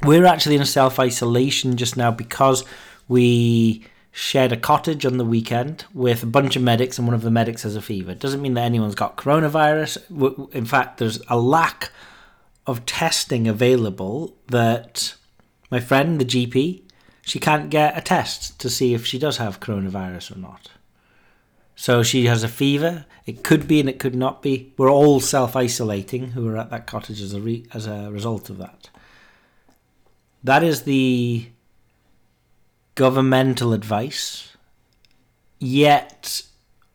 We're 0.02 0.26
actually 0.26 0.54
in 0.54 0.64
self 0.64 1.00
isolation 1.00 1.76
just 1.76 1.96
now 1.96 2.12
because 2.12 2.64
we 3.08 3.84
shared 4.16 4.50
a 4.50 4.56
cottage 4.56 5.04
on 5.04 5.18
the 5.18 5.24
weekend 5.26 5.84
with 5.92 6.22
a 6.22 6.26
bunch 6.26 6.56
of 6.56 6.62
medics, 6.62 6.96
and 6.96 7.06
one 7.06 7.14
of 7.14 7.20
the 7.20 7.30
medics 7.30 7.64
has 7.64 7.76
a 7.76 7.82
fever. 7.82 8.12
It 8.12 8.18
doesn't 8.18 8.40
mean 8.40 8.54
that 8.54 8.62
anyone's 8.64 8.94
got 8.94 9.18
coronavirus. 9.18 10.54
In 10.54 10.64
fact, 10.64 10.96
there's 10.96 11.20
a 11.28 11.38
lack 11.38 11.90
of 12.66 12.86
testing 12.86 13.46
available 13.46 14.34
that 14.46 15.14
my 15.70 15.80
friend, 15.80 16.18
the 16.18 16.24
GP, 16.24 16.80
she 17.20 17.38
can't 17.38 17.68
get 17.68 17.98
a 17.98 18.00
test 18.00 18.58
to 18.60 18.70
see 18.70 18.94
if 18.94 19.04
she 19.04 19.18
does 19.18 19.36
have 19.36 19.60
coronavirus 19.60 20.34
or 20.34 20.38
not. 20.38 20.70
So 21.74 22.02
she 22.02 22.24
has 22.24 22.42
a 22.42 22.48
fever. 22.48 23.04
It 23.26 23.44
could 23.44 23.68
be 23.68 23.80
and 23.80 23.88
it 23.88 23.98
could 23.98 24.14
not 24.14 24.40
be. 24.40 24.72
We're 24.78 24.90
all 24.90 25.20
self 25.20 25.54
isolating 25.54 26.28
who 26.28 26.48
are 26.48 26.56
at 26.56 26.70
that 26.70 26.86
cottage 26.86 27.20
as 27.20 27.34
a, 27.34 27.40
re- 27.42 27.66
as 27.74 27.86
a 27.86 28.10
result 28.10 28.48
of 28.48 28.56
that. 28.56 28.88
That 30.42 30.62
is 30.62 30.84
the 30.84 31.50
governmental 32.96 33.72
advice. 33.72 34.56
Yet, 35.60 36.42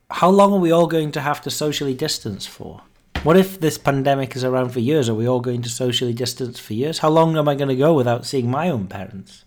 how 0.09 0.29
long 0.29 0.51
are 0.53 0.59
we 0.59 0.71
all 0.71 0.87
going 0.87 1.13
to 1.13 1.21
have 1.21 1.41
to 1.43 1.49
socially 1.49 1.93
distance 1.93 2.45
for? 2.45 2.81
What 3.23 3.37
if 3.37 3.59
this 3.59 3.77
pandemic 3.77 4.35
is 4.35 4.43
around 4.43 4.71
for 4.71 4.79
years? 4.79 5.07
Are 5.07 5.15
we 5.15 5.27
all 5.27 5.39
going 5.39 5.61
to 5.61 5.69
socially 5.69 6.13
distance 6.13 6.59
for 6.59 6.73
years? 6.73 6.99
How 6.99 7.09
long 7.09 7.37
am 7.37 7.47
I 7.47 7.55
going 7.55 7.69
to 7.69 7.75
go 7.75 7.93
without 7.93 8.25
seeing 8.25 8.49
my 8.49 8.69
own 8.69 8.87
parents? 8.87 9.45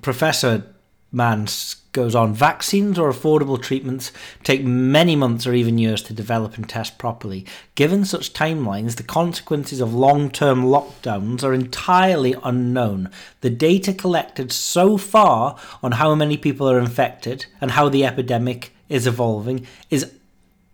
Professor 0.00 0.66
Mans 1.10 1.81
goes 1.92 2.14
on. 2.14 2.32
Vaccines 2.34 2.98
or 2.98 3.10
affordable 3.10 3.60
treatments 3.60 4.12
take 4.42 4.64
many 4.64 5.14
months 5.14 5.46
or 5.46 5.54
even 5.54 5.78
years 5.78 6.02
to 6.02 6.12
develop 6.12 6.56
and 6.56 6.68
test 6.68 6.98
properly. 6.98 7.46
Given 7.74 8.04
such 8.04 8.32
timelines, 8.32 8.96
the 8.96 9.02
consequences 9.02 9.80
of 9.80 9.94
long 9.94 10.30
term 10.30 10.64
lockdowns 10.64 11.44
are 11.44 11.54
entirely 11.54 12.34
unknown. 12.42 13.10
The 13.42 13.50
data 13.50 13.92
collected 13.92 14.52
so 14.52 14.96
far 14.96 15.58
on 15.82 15.92
how 15.92 16.14
many 16.14 16.36
people 16.36 16.68
are 16.68 16.78
infected 16.78 17.46
and 17.60 17.72
how 17.72 17.88
the 17.88 18.04
epidemic 18.04 18.72
is 18.88 19.06
evolving 19.06 19.66
is 19.90 20.12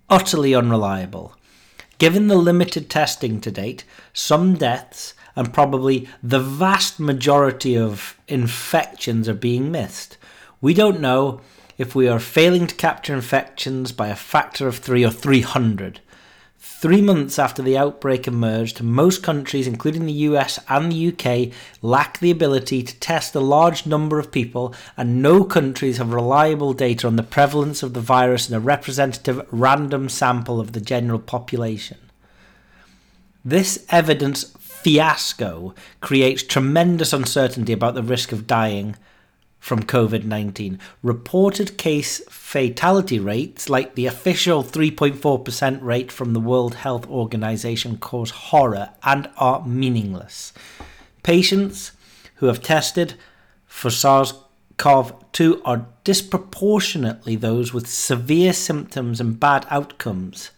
utterly 0.09 0.55
unreliable. 0.55 1.35
Given 1.99 2.29
the 2.29 2.37
limited 2.37 2.89
testing 2.89 3.41
to 3.41 3.51
date, 3.51 3.85
some 4.13 4.55
deaths 4.55 5.15
and 5.35 5.55
probably 5.55 6.09
the 6.23 6.41
vast 6.41 7.01
majority 7.01 7.77
of 7.77 8.17
infections 8.29 9.29
are 9.29 9.35
being 9.35 9.71
missed. 9.71 10.18
We 10.61 10.75
don't 10.75 11.01
know 11.01 11.41
if 11.77 11.95
we 11.95 12.09
are 12.09 12.19
failing 12.19 12.67
to 12.67 12.75
capture 12.75 13.15
infections 13.15 13.93
by 13.93 14.09
a 14.09 14.17
factor 14.17 14.67
of 14.67 14.79
3 14.79 15.05
or 15.05 15.11
300. 15.11 16.01
Three 16.59 17.01
months 17.01 17.39
after 17.39 17.63
the 17.63 17.79
outbreak 17.79 18.27
emerged, 18.27 18.83
most 18.83 19.23
countries, 19.23 19.69
including 19.69 20.07
the 20.07 20.13
US 20.13 20.59
and 20.69 20.91
the 20.91 21.09
UK, 21.13 21.55
lack 21.81 22.19
the 22.19 22.33
ability 22.33 22.83
to 22.83 22.99
test 22.99 23.37
a 23.37 23.41
large 23.41 23.87
number 23.87 24.19
of 24.19 24.33
people, 24.33 24.75
and 24.97 25.23
no 25.23 25.45
countries 25.45 25.99
have 25.99 26.13
reliable 26.13 26.73
data 26.73 27.07
on 27.07 27.15
the 27.15 27.23
prevalence 27.23 27.85
of 27.85 27.95
the 27.95 28.01
virus 28.01 28.49
in 28.49 28.57
a 28.57 28.61
representative 28.61 29.47
random 29.53 30.09
sample 30.09 30.59
of 30.59 30.73
the 30.73 30.81
general 30.81 31.21
population. 31.21 31.99
This 33.45 33.87
evidence 33.91 34.53
fiasco 34.59 35.75
creates 36.01 36.43
tremendous 36.43 37.13
uncertainty 37.13 37.73
about 37.73 37.95
the 37.95 38.03
risk 38.03 38.33
of 38.33 38.49
dying 38.49 38.97
from 39.59 39.83
COVID 39.83 40.25
19. 40.25 40.79
Reported 41.03 41.77
case 41.77 42.23
fatality 42.29 43.19
rates, 43.19 43.69
like 43.69 43.95
the 43.95 44.07
official 44.07 44.63
3.4% 44.63 45.83
rate 45.83 46.11
from 46.11 46.33
the 46.33 46.41
World 46.41 46.77
Health 46.77 47.07
Organization, 47.09 47.99
cause 47.99 48.31
horror 48.31 48.91
and 49.03 49.29
are 49.37 49.67
meaningless. 49.67 50.53
Patients 51.23 51.93
who 52.37 52.47
have 52.47 52.63
tested 52.63 53.15
for 53.67 53.91
SARS 53.91 54.35
CoV 54.79 55.13
2 55.33 55.61
are 55.65 55.87
disproportionately 56.05 57.37
those 57.37 57.75
with 57.75 57.89
severe 57.89 58.53
symptoms 58.53 59.21
and 59.21 59.39
bad 59.39 59.67
outcomes. 59.71 60.51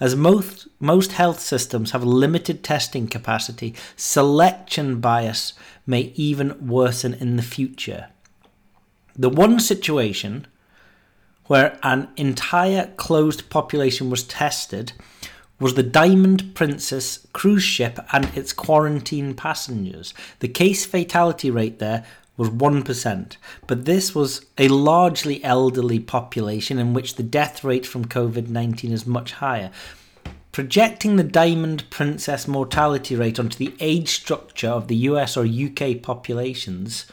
As 0.00 0.16
most, 0.16 0.66
most 0.80 1.12
health 1.12 1.40
systems 1.40 1.92
have 1.92 2.04
limited 2.04 2.62
testing 2.62 3.06
capacity, 3.06 3.74
selection 3.96 5.00
bias 5.00 5.52
may 5.86 6.12
even 6.16 6.66
worsen 6.66 7.14
in 7.14 7.36
the 7.36 7.42
future. 7.42 8.08
The 9.18 9.30
one 9.30 9.60
situation 9.60 10.46
where 11.46 11.78
an 11.82 12.08
entire 12.16 12.92
closed 12.96 13.48
population 13.48 14.10
was 14.10 14.24
tested 14.24 14.92
was 15.58 15.74
the 15.74 15.82
Diamond 15.82 16.54
Princess 16.54 17.26
cruise 17.32 17.62
ship 17.62 17.98
and 18.12 18.26
its 18.36 18.52
quarantine 18.52 19.34
passengers. 19.34 20.12
The 20.40 20.48
case 20.48 20.84
fatality 20.84 21.50
rate 21.50 21.78
there 21.78 22.04
was 22.36 22.50
1%, 22.50 23.36
but 23.66 23.86
this 23.86 24.14
was 24.14 24.44
a 24.58 24.68
largely 24.68 25.42
elderly 25.42 25.98
population 25.98 26.78
in 26.78 26.92
which 26.92 27.14
the 27.14 27.22
death 27.22 27.64
rate 27.64 27.86
from 27.86 28.04
COVID 28.04 28.48
19 28.48 28.92
is 28.92 29.06
much 29.06 29.32
higher. 29.32 29.70
Projecting 30.52 31.16
the 31.16 31.24
Diamond 31.24 31.88
Princess 31.88 32.46
mortality 32.46 33.16
rate 33.16 33.38
onto 33.38 33.56
the 33.56 33.74
age 33.80 34.10
structure 34.10 34.68
of 34.68 34.88
the 34.88 34.96
US 34.96 35.36
or 35.36 35.46
UK 35.46 36.02
populations, 36.02 37.06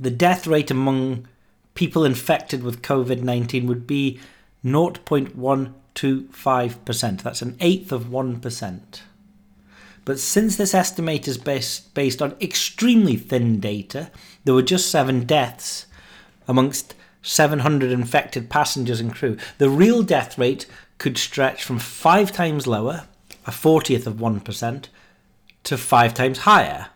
the 0.00 0.10
death 0.10 0.46
rate 0.46 0.70
among 0.70 1.26
people 1.74 2.04
infected 2.04 2.62
with 2.62 2.82
COVID 2.82 3.22
19 3.22 3.66
would 3.66 3.86
be 3.86 4.20
0.125%. 4.64 7.22
That's 7.22 7.42
an 7.42 7.56
eighth 7.60 7.92
of 7.92 8.06
1%. 8.06 9.00
But 10.04 10.18
since 10.18 10.56
this 10.56 10.74
estimate 10.74 11.28
is 11.28 11.38
based, 11.38 11.94
based 11.94 12.20
on 12.22 12.34
extremely 12.40 13.16
thin 13.16 13.60
data, 13.60 14.10
there 14.44 14.54
were 14.54 14.62
just 14.62 14.90
seven 14.90 15.24
deaths 15.24 15.86
amongst 16.48 16.94
700 17.22 17.92
infected 17.92 18.48
passengers 18.48 19.00
and 19.00 19.14
crew. 19.14 19.36
The 19.58 19.68
real 19.68 20.02
death 20.02 20.38
rate 20.38 20.64
could 20.98 21.18
stretch 21.18 21.62
from 21.62 21.78
five 21.78 22.32
times 22.32 22.66
lower, 22.66 23.06
a 23.46 23.50
40th 23.50 24.06
of 24.06 24.14
1%, 24.14 24.86
to 25.64 25.76
five 25.76 26.14
times 26.14 26.38
higher, 26.38 26.88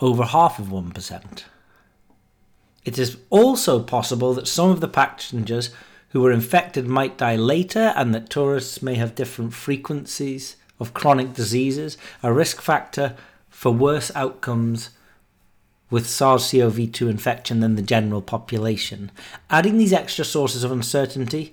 over 0.00 0.24
half 0.24 0.58
of 0.58 0.66
1%. 0.66 1.44
It 2.84 2.98
is 2.98 3.16
also 3.30 3.82
possible 3.82 4.34
that 4.34 4.46
some 4.46 4.70
of 4.70 4.80
the 4.80 4.88
passengers 4.88 5.70
who 6.10 6.20
were 6.20 6.32
infected 6.32 6.86
might 6.86 7.18
die 7.18 7.36
later 7.36 7.92
and 7.96 8.14
that 8.14 8.30
tourists 8.30 8.80
may 8.80 8.94
have 8.94 9.14
different 9.14 9.54
frequencies 9.54 10.56
of 10.78 10.94
chronic 10.94 11.34
diseases, 11.34 11.98
a 12.22 12.32
risk 12.32 12.60
factor 12.60 13.16
for 13.48 13.72
worse 13.72 14.12
outcomes 14.14 14.90
with 15.90 16.06
SARS 16.06 16.50
CoV 16.50 16.92
2 16.92 17.08
infection 17.08 17.60
than 17.60 17.74
the 17.76 17.82
general 17.82 18.22
population. 18.22 19.10
Adding 19.50 19.78
these 19.78 19.92
extra 19.92 20.24
sources 20.24 20.64
of 20.64 20.72
uncertainty, 20.72 21.52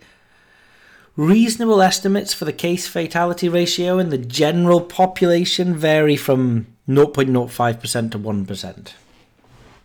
reasonable 1.15 1.81
estimates 1.81 2.33
for 2.33 2.45
the 2.45 2.53
case 2.53 2.87
fatality 2.87 3.47
ratio 3.47 3.99
in 3.99 4.09
the 4.09 4.17
general 4.17 4.81
population 4.81 5.75
vary 5.75 6.15
from 6.15 6.67
0.05% 6.87 8.11
to 8.11 8.19
1%. 8.19 8.93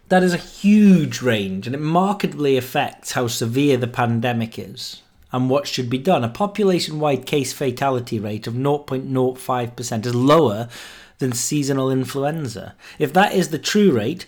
That 0.08 0.22
is 0.22 0.32
a 0.32 0.38
huge 0.38 1.20
range 1.20 1.66
and 1.66 1.74
it 1.74 1.80
markedly 1.80 2.56
affects 2.56 3.12
how 3.12 3.26
severe 3.26 3.76
the 3.76 3.86
pandemic 3.86 4.58
is 4.58 5.02
and 5.30 5.50
what 5.50 5.66
should 5.66 5.90
be 5.90 5.98
done. 5.98 6.24
A 6.24 6.28
population 6.28 6.98
wide 6.98 7.26
case 7.26 7.52
fatality 7.52 8.18
rate 8.18 8.46
of 8.46 8.54
0.05% 8.54 10.06
is 10.06 10.14
lower 10.14 10.68
than 11.18 11.32
seasonal 11.32 11.90
influenza. 11.90 12.74
If 12.98 13.12
that 13.12 13.34
is 13.34 13.50
the 13.50 13.58
true 13.58 13.92
rate, 13.92 14.26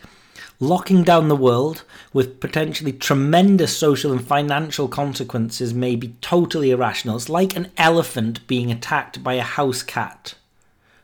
locking 0.59 1.03
down 1.03 1.29
the 1.29 1.37
world 1.37 1.85
with 2.13 2.41
potentially 2.41 2.93
tremendous 2.93 3.77
social 3.77 4.13
and 4.13 4.27
financial 4.27 4.89
consequences 4.89 5.73
may 5.73 5.97
be 5.97 6.15
totally 6.21 6.71
irrational. 6.71 7.17
It's 7.17 7.31
like 7.31 7.57
an 7.57 7.71
elephant 7.79 8.47
being 8.47 8.71
attacked 8.71 9.25
by 9.25 9.35
a 9.35 9.43
house 9.43 9.83
cat. 9.83 10.35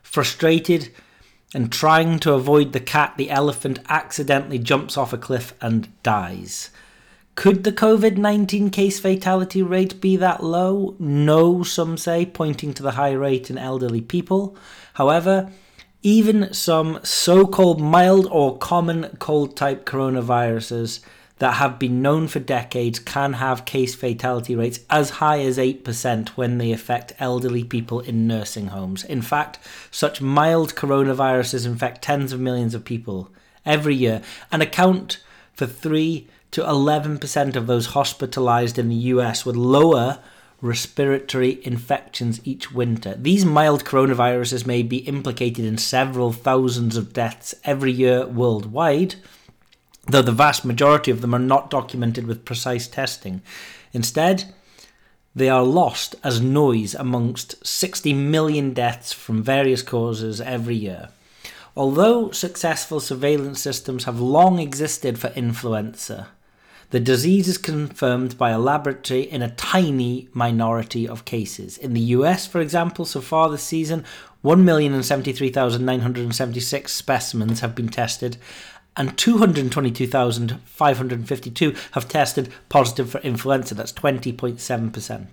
Frustrated 0.03 0.91
and 1.53 1.71
trying 1.71 2.19
to 2.19 2.33
avoid 2.33 2.73
the 2.73 2.79
cat, 2.79 3.13
the 3.17 3.29
elephant 3.29 3.79
accidentally 3.89 4.59
jumps 4.59 4.97
off 4.97 5.13
a 5.13 5.17
cliff 5.17 5.53
and 5.61 5.87
dies. 6.03 6.69
Could 7.35 7.63
the 7.63 7.71
COVID 7.71 8.17
19 8.17 8.71
case 8.71 8.99
fatality 8.99 9.61
rate 9.61 10.01
be 10.01 10.15
that 10.17 10.43
low? 10.43 10.95
No, 10.97 11.63
some 11.63 11.95
say, 11.95 12.25
pointing 12.25 12.73
to 12.73 12.83
the 12.83 12.91
high 12.91 13.11
rate 13.11 13.49
in 13.49 13.57
elderly 13.57 14.01
people. 14.01 14.57
However, 14.95 15.51
even 16.01 16.53
some 16.53 16.99
so 17.03 17.45
called 17.45 17.79
mild 17.79 18.27
or 18.31 18.57
common 18.57 19.15
cold 19.19 19.55
type 19.55 19.85
coronaviruses 19.85 21.01
that 21.39 21.55
have 21.55 21.77
been 21.77 22.01
known 22.01 22.27
for 22.27 22.39
decades 22.39 22.99
can 22.99 23.33
have 23.33 23.65
case 23.65 23.93
fatality 23.93 24.55
rates 24.55 24.79
as 24.89 25.11
high 25.11 25.39
as 25.41 25.57
8% 25.57 26.29
when 26.29 26.57
they 26.57 26.71
affect 26.71 27.13
elderly 27.19 27.63
people 27.63 27.99
in 27.99 28.27
nursing 28.27 28.67
homes. 28.67 29.03
In 29.03 29.21
fact, 29.21 29.59
such 29.91 30.21
mild 30.21 30.75
coronaviruses 30.75 31.65
infect 31.65 32.01
tens 32.03 32.33
of 32.33 32.39
millions 32.39 32.73
of 32.73 32.85
people 32.85 33.29
every 33.65 33.95
year 33.95 34.21
and 34.51 34.63
account 34.63 35.21
for 35.53 35.67
3 35.67 36.27
to 36.51 36.61
11% 36.61 37.55
of 37.55 37.67
those 37.67 37.87
hospitalized 37.87 38.79
in 38.79 38.89
the 38.89 38.95
US 38.95 39.45
with 39.45 39.55
lower 39.55 40.19
respiratory 40.59 41.59
infections 41.63 42.41
each 42.43 42.71
winter. 42.71 43.15
These 43.15 43.45
mild 43.45 43.85
coronaviruses 43.85 44.65
may 44.65 44.81
be 44.81 44.97
implicated 44.97 45.65
in 45.65 45.77
several 45.77 46.31
thousands 46.31 46.97
of 46.97 47.13
deaths 47.13 47.53
every 47.63 47.91
year 47.91 48.25
worldwide, 48.25 49.15
though 50.07 50.21
the 50.21 50.31
vast 50.31 50.65
majority 50.65 51.11
of 51.11 51.21
them 51.21 51.33
are 51.33 51.39
not 51.39 51.69
documented 51.69 52.27
with 52.27 52.45
precise 52.45 52.87
testing. 52.87 53.41
Instead, 53.93 54.53
they 55.35 55.49
are 55.49 55.63
lost 55.63 56.15
as 56.23 56.41
noise 56.41 56.95
amongst 56.95 57.65
60 57.65 58.13
million 58.13 58.73
deaths 58.73 59.13
from 59.13 59.43
various 59.43 59.83
causes 59.83 60.41
every 60.41 60.75
year. 60.75 61.09
Although 61.75 62.31
successful 62.31 62.99
surveillance 62.99 63.61
systems 63.61 64.05
have 64.05 64.19
long 64.19 64.57
existed 64.57 65.19
for 65.19 65.27
influenza, 65.35 66.29
the 66.89 66.99
disease 66.99 67.47
is 67.49 67.57
confirmed 67.57 68.37
by 68.37 68.51
a 68.51 68.57
laboratory 68.57 69.23
in 69.23 69.41
a 69.41 69.51
tiny 69.51 70.29
minority 70.33 71.05
of 71.07 71.25
cases. 71.25 71.77
In 71.77 71.93
the 71.93 72.15
US, 72.15 72.47
for 72.47 72.61
example, 72.61 73.03
so 73.05 73.19
far 73.21 73.49
this 73.49 73.61
season, 73.61 74.05
1,073,976 74.43 76.89
specimens 76.89 77.59
have 77.59 77.75
been 77.75 77.89
tested, 77.89 78.37
and 78.97 79.17
222,552 79.17 81.75
have 81.91 82.07
tested 82.07 82.51
positive 82.67 83.09
for 83.09 83.19
influenza. 83.19 83.75
That's 83.75 83.93
20.7%. 83.93 85.27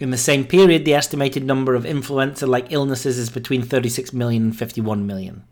In 0.00 0.10
the 0.10 0.16
same 0.16 0.44
period, 0.44 0.84
the 0.84 0.94
estimated 0.94 1.44
number 1.44 1.76
of 1.76 1.86
influenza 1.86 2.46
like 2.46 2.72
illnesses 2.72 3.18
is 3.18 3.30
between 3.30 3.62
36 3.62 4.12
million 4.12 4.42
and 4.44 4.56
51 4.56 5.06
million 5.06 5.44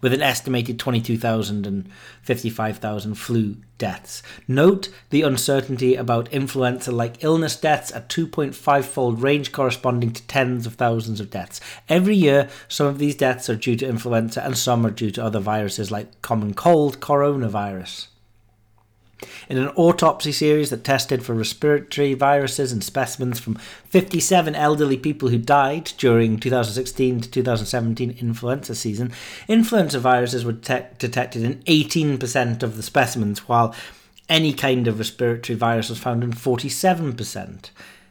with 0.00 0.12
an 0.12 0.22
estimated 0.22 0.78
22,000 0.78 1.66
and 1.66 1.88
55,000 2.22 3.14
flu 3.14 3.56
deaths. 3.78 4.22
Note 4.46 4.88
the 5.10 5.22
uncertainty 5.22 5.94
about 5.94 6.32
influenza 6.32 6.92
like 6.92 7.22
illness 7.24 7.56
deaths, 7.56 7.90
a 7.92 8.00
2.5 8.00 8.84
fold 8.84 9.22
range 9.22 9.52
corresponding 9.52 10.12
to 10.12 10.22
tens 10.26 10.66
of 10.66 10.74
thousands 10.74 11.20
of 11.20 11.30
deaths. 11.30 11.60
Every 11.88 12.16
year, 12.16 12.48
some 12.68 12.86
of 12.86 12.98
these 12.98 13.16
deaths 13.16 13.48
are 13.48 13.56
due 13.56 13.76
to 13.76 13.88
influenza 13.88 14.44
and 14.44 14.56
some 14.56 14.84
are 14.84 14.90
due 14.90 15.10
to 15.12 15.24
other 15.24 15.40
viruses 15.40 15.90
like 15.90 16.20
common 16.22 16.54
cold, 16.54 17.00
coronavirus. 17.00 18.08
In 19.48 19.58
an 19.58 19.68
autopsy 19.70 20.30
series 20.30 20.70
that 20.70 20.84
tested 20.84 21.24
for 21.24 21.34
respiratory 21.34 22.14
viruses 22.14 22.70
and 22.70 22.84
specimens 22.84 23.40
from 23.40 23.56
57 23.86 24.54
elderly 24.54 24.96
people 24.96 25.28
who 25.28 25.38
died 25.38 25.92
during 25.98 26.38
2016 26.38 27.22
to 27.22 27.30
2017 27.30 28.16
influenza 28.20 28.74
season, 28.74 29.12
influenza 29.48 29.98
viruses 29.98 30.44
were 30.44 30.52
te- 30.52 30.86
detected 30.98 31.42
in 31.42 31.56
18% 31.62 32.62
of 32.62 32.76
the 32.76 32.82
specimens, 32.82 33.48
while 33.48 33.74
any 34.28 34.52
kind 34.52 34.86
of 34.86 34.98
respiratory 34.98 35.56
virus 35.56 35.88
was 35.88 35.98
found 35.98 36.22
in 36.22 36.32
47%. 36.32 37.70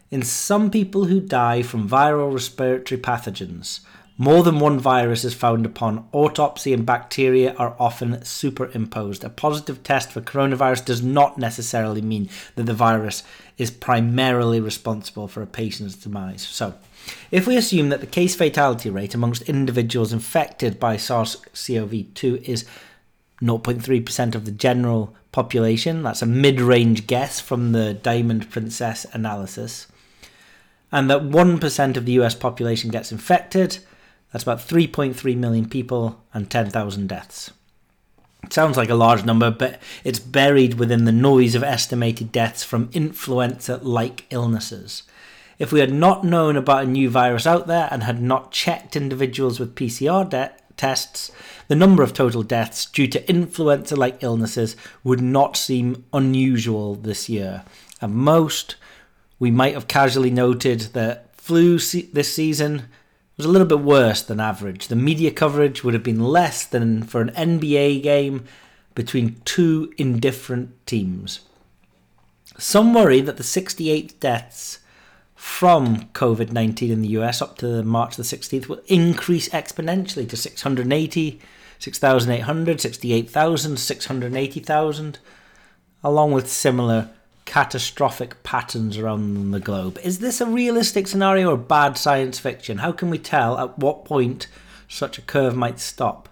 In 0.10 0.22
some 0.22 0.72
people 0.72 1.05
who 1.05 1.20
die 1.20 1.62
from 1.62 1.88
viral 1.88 2.34
respiratory 2.34 2.99
pathogens, 2.99 3.82
more 4.18 4.41
than 4.41 4.59
one 4.59 4.80
virus 4.80 5.24
is 5.24 5.36
found 5.36 5.65
upon 5.65 6.07
autopsy, 6.11 6.74
and 6.74 6.86
bacteria 6.86 7.53
are 7.53 7.76
often 7.80 8.24
superimposed. 8.26 9.24
A 9.24 9.30
positive 9.30 9.84
test 9.84 10.11
for 10.11 10.22
coronavirus 10.22 10.86
does 10.86 11.03
not 11.03 11.38
necessarily 11.38 12.01
mean 12.01 12.28
that 12.55 12.63
the 12.63 12.74
virus 12.74 13.22
is 13.59 13.70
primarily 13.70 14.59
responsible 14.59 15.28
for 15.28 15.43
a 15.43 15.47
patient's 15.47 15.95
demise. 15.95 16.41
So, 16.41 16.74
if 17.30 17.45
we 17.45 17.57
assume 17.57 17.89
that 17.89 18.01
the 18.01 18.07
case 18.07 18.36
fatality 18.36 18.89
rate 18.89 19.13
amongst 19.13 19.43
individuals 19.43 20.11
infected 20.11 20.80
by 20.80 20.97
SARS 20.97 21.36
CoV 21.53 22.13
2 22.15 22.41
is 22.43 22.65
0.3% 23.41 24.36
of 24.36 24.45
the 24.45 24.51
general 24.51 25.15
population, 25.32 26.01
that's 26.01 26.24
a 26.24 26.26
mid 26.26 26.59
range 26.59 27.05
guess 27.05 27.39
from 27.39 27.72
the 27.72 27.93
Diamond 27.93 28.49
Princess 28.49 29.05
analysis, 29.13 29.86
and 30.91 31.07
that 31.07 31.22
1% 31.22 31.97
of 31.97 32.05
the 32.05 32.13
US 32.13 32.34
population 32.34 32.89
gets 32.89 33.11
infected, 33.11 33.78
that's 34.32 34.43
about 34.43 34.59
3.3 34.59 35.36
million 35.38 35.67
people 35.67 36.21
and 36.34 36.49
10,000 36.49 37.07
deaths. 37.07 37.51
It 38.43 38.53
sounds 38.53 38.78
like 38.78 38.89
a 38.89 38.95
large 38.95 39.25
number, 39.25 39.51
but 39.51 39.82
it's 40.03 40.19
buried 40.19 40.75
within 40.75 41.05
the 41.05 41.11
noise 41.11 41.55
of 41.55 41.63
estimated 41.63 42.32
deaths 42.32 42.63
from 42.63 42.89
influenza 42.93 43.78
like 43.78 44.25
illnesses. 44.30 45.03
If 45.59 45.71
we 45.71 45.80
had 45.80 45.91
not 45.91 46.23
known 46.23 46.55
about 46.55 46.84
a 46.84 46.88
new 46.88 47.09
virus 47.09 47.47
out 47.47 47.67
there 47.67 47.88
and 47.91 48.03
had 48.03 48.21
not 48.21 48.51
checked 48.51 48.95
individuals 48.95 49.59
with 49.59 49.75
PCR 49.75 50.30
de- 50.30 50.51
tests, 50.78 51.32
the 51.67 51.75
number 51.75 52.03
of 52.03 52.13
total 52.13 52.43
deaths 52.43 52.86
due 52.86 53.07
to 53.07 53.30
influenza 53.30 53.95
like 53.95 54.23
illnesses 54.23 54.75
would 55.03 55.21
not 55.21 55.57
seem 55.57 56.05
unusual 56.13 56.95
this 56.95 57.28
year. 57.28 57.63
At 58.01 58.11
most, 58.11 58.75
we 59.39 59.49
might 59.49 59.73
have 59.73 59.88
casually 59.88 60.32
noted 60.32 60.82
that 60.93 61.36
flu 61.36 61.80
se- 61.80 62.09
this 62.13 62.34
season 62.34 62.84
was 63.38 63.45
a 63.45 63.49
little 63.49 63.67
bit 63.67 63.79
worse 63.79 64.23
than 64.23 64.39
average. 64.39 64.88
The 64.88 64.95
media 64.95 65.31
coverage 65.31 65.83
would 65.83 65.93
have 65.93 66.03
been 66.03 66.19
less 66.19 66.65
than 66.65 67.03
for 67.03 67.21
an 67.21 67.29
NBA 67.29 68.01
game 68.01 68.45
between 68.95 69.39
two 69.45 69.93
indifferent 69.97 70.85
teams. 70.88 71.41
Some 72.57 72.95
worry 72.95 73.21
that 73.21 73.38
the 73.38 73.43
68 73.43 74.19
deaths 74.19 74.79
from 75.35 76.05
COVID 76.13 76.51
19 76.51 76.91
in 76.91 77.03
the 77.03 77.09
US 77.09 77.43
up 77.43 77.59
to 77.59 77.83
March 77.83 78.15
the 78.15 78.23
16th 78.23 78.67
will 78.67 78.81
increase 78.88 79.49
exponentially 79.49 80.27
to 80.27 80.35
680, 80.35 81.39
6,800, 81.77 82.81
68,000, 82.81 83.77
680,000, 83.77 85.19
along 86.03 86.31
with 86.31 86.49
similar 86.49 87.11
catastrophic 87.48 88.43
patterns 88.43 88.98
around 88.98 89.52
the 89.52 89.60
globe. 89.60 89.98
Is 90.04 90.20
this 90.20 90.39
a 90.39 90.45
realistic 90.45 91.08
scenario 91.08 91.50
or 91.50 91.58
bad 91.58 91.98
science 91.98 92.38
fiction? 92.38 92.80
How 92.80 92.91
can 92.91 93.10
we 93.10 93.18
tell 93.18 93.58
at 93.58 93.80
what 93.80 94.06
point 94.06 94.48
such 94.88 95.18
a 95.18 95.24
curve 95.24 95.56
might 95.56 95.80
stop? 95.80 96.30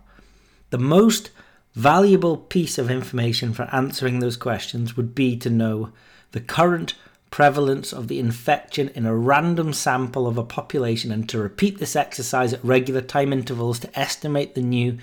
The 0.69 0.77
most 0.77 1.31
valuable 1.73 2.37
piece 2.37 2.77
of 2.77 2.91
information 2.91 3.53
for 3.53 3.63
answering 3.71 4.19
those 4.19 4.37
questions 4.37 4.95
would 4.95 5.15
be 5.15 5.37
to 5.37 5.49
know 5.49 5.91
the 6.33 6.41
current 6.41 6.93
prevalence 7.31 7.93
of 7.93 8.07
the 8.07 8.19
infection 8.19 8.89
in 8.89 9.05
a 9.05 9.15
random 9.15 9.73
sample 9.73 10.27
of 10.27 10.37
a 10.37 10.43
population 10.43 11.11
and 11.11 11.27
to 11.29 11.39
repeat 11.39 11.79
this 11.79 11.95
exercise 11.95 12.53
at 12.53 12.63
regular 12.63 13.01
time 13.01 13.33
intervals 13.33 13.79
to 13.79 13.99
estimate 13.99 14.53
the 14.53 14.61
new 14.61 14.97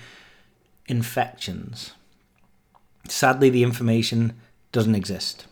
infections. 0.87 1.91
Sadly, 3.09 3.49
the 3.49 3.63
information 3.63 4.33
doesn't 4.71 4.95
exist. 4.95 5.47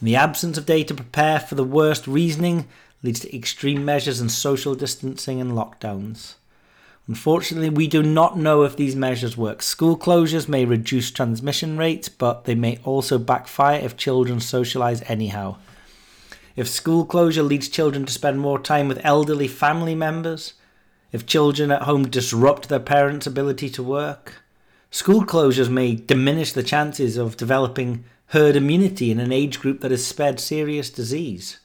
In 0.00 0.06
the 0.06 0.16
absence 0.16 0.56
of 0.56 0.64
data, 0.64 0.88
to 0.88 0.94
prepare 0.94 1.38
for 1.38 1.54
the 1.56 1.64
worst 1.64 2.06
reasoning 2.06 2.66
leads 3.02 3.20
to 3.20 3.36
extreme 3.36 3.84
measures 3.84 4.18
and 4.20 4.32
social 4.32 4.74
distancing 4.74 5.40
and 5.40 5.52
lockdowns. 5.52 6.34
Unfortunately, 7.06 7.68
we 7.68 7.86
do 7.86 8.02
not 8.02 8.38
know 8.38 8.62
if 8.62 8.76
these 8.76 8.96
measures 8.96 9.36
work. 9.36 9.62
School 9.62 9.98
closures 9.98 10.48
may 10.48 10.64
reduce 10.64 11.10
transmission 11.10 11.76
rates, 11.76 12.08
but 12.08 12.44
they 12.44 12.54
may 12.54 12.78
also 12.84 13.18
backfire 13.18 13.80
if 13.80 13.96
children 13.96 14.38
socialise 14.38 15.02
anyhow. 15.10 15.56
If 16.56 16.68
school 16.68 17.04
closure 17.04 17.42
leads 17.42 17.68
children 17.68 18.06
to 18.06 18.12
spend 18.12 18.40
more 18.40 18.58
time 18.58 18.88
with 18.88 19.04
elderly 19.04 19.48
family 19.48 19.94
members, 19.94 20.54
if 21.12 21.26
children 21.26 21.70
at 21.70 21.82
home 21.82 22.08
disrupt 22.08 22.68
their 22.68 22.80
parents' 22.80 23.26
ability 23.26 23.68
to 23.70 23.82
work, 23.82 24.42
school 24.90 25.24
closures 25.24 25.68
may 25.68 25.94
diminish 25.94 26.52
the 26.52 26.62
chances 26.62 27.16
of 27.16 27.36
developing 27.36 28.04
herd 28.30 28.54
immunity 28.54 29.10
in 29.10 29.18
an 29.18 29.32
age 29.32 29.60
group 29.60 29.80
that 29.80 29.90
has 29.90 30.06
spared 30.06 30.38
serious 30.38 30.88
disease. 30.88 31.58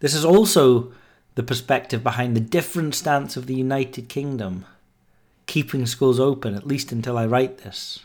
This 0.00 0.14
is 0.14 0.24
also 0.24 0.92
the 1.36 1.42
perspective 1.42 2.02
behind 2.02 2.34
the 2.34 2.40
different 2.40 2.96
stance 2.96 3.36
of 3.36 3.46
the 3.46 3.54
United 3.54 4.08
Kingdom, 4.08 4.66
keeping 5.46 5.86
schools 5.86 6.18
open, 6.18 6.54
at 6.54 6.66
least 6.66 6.90
until 6.90 7.16
I 7.16 7.26
write 7.26 7.58
this. 7.58 8.00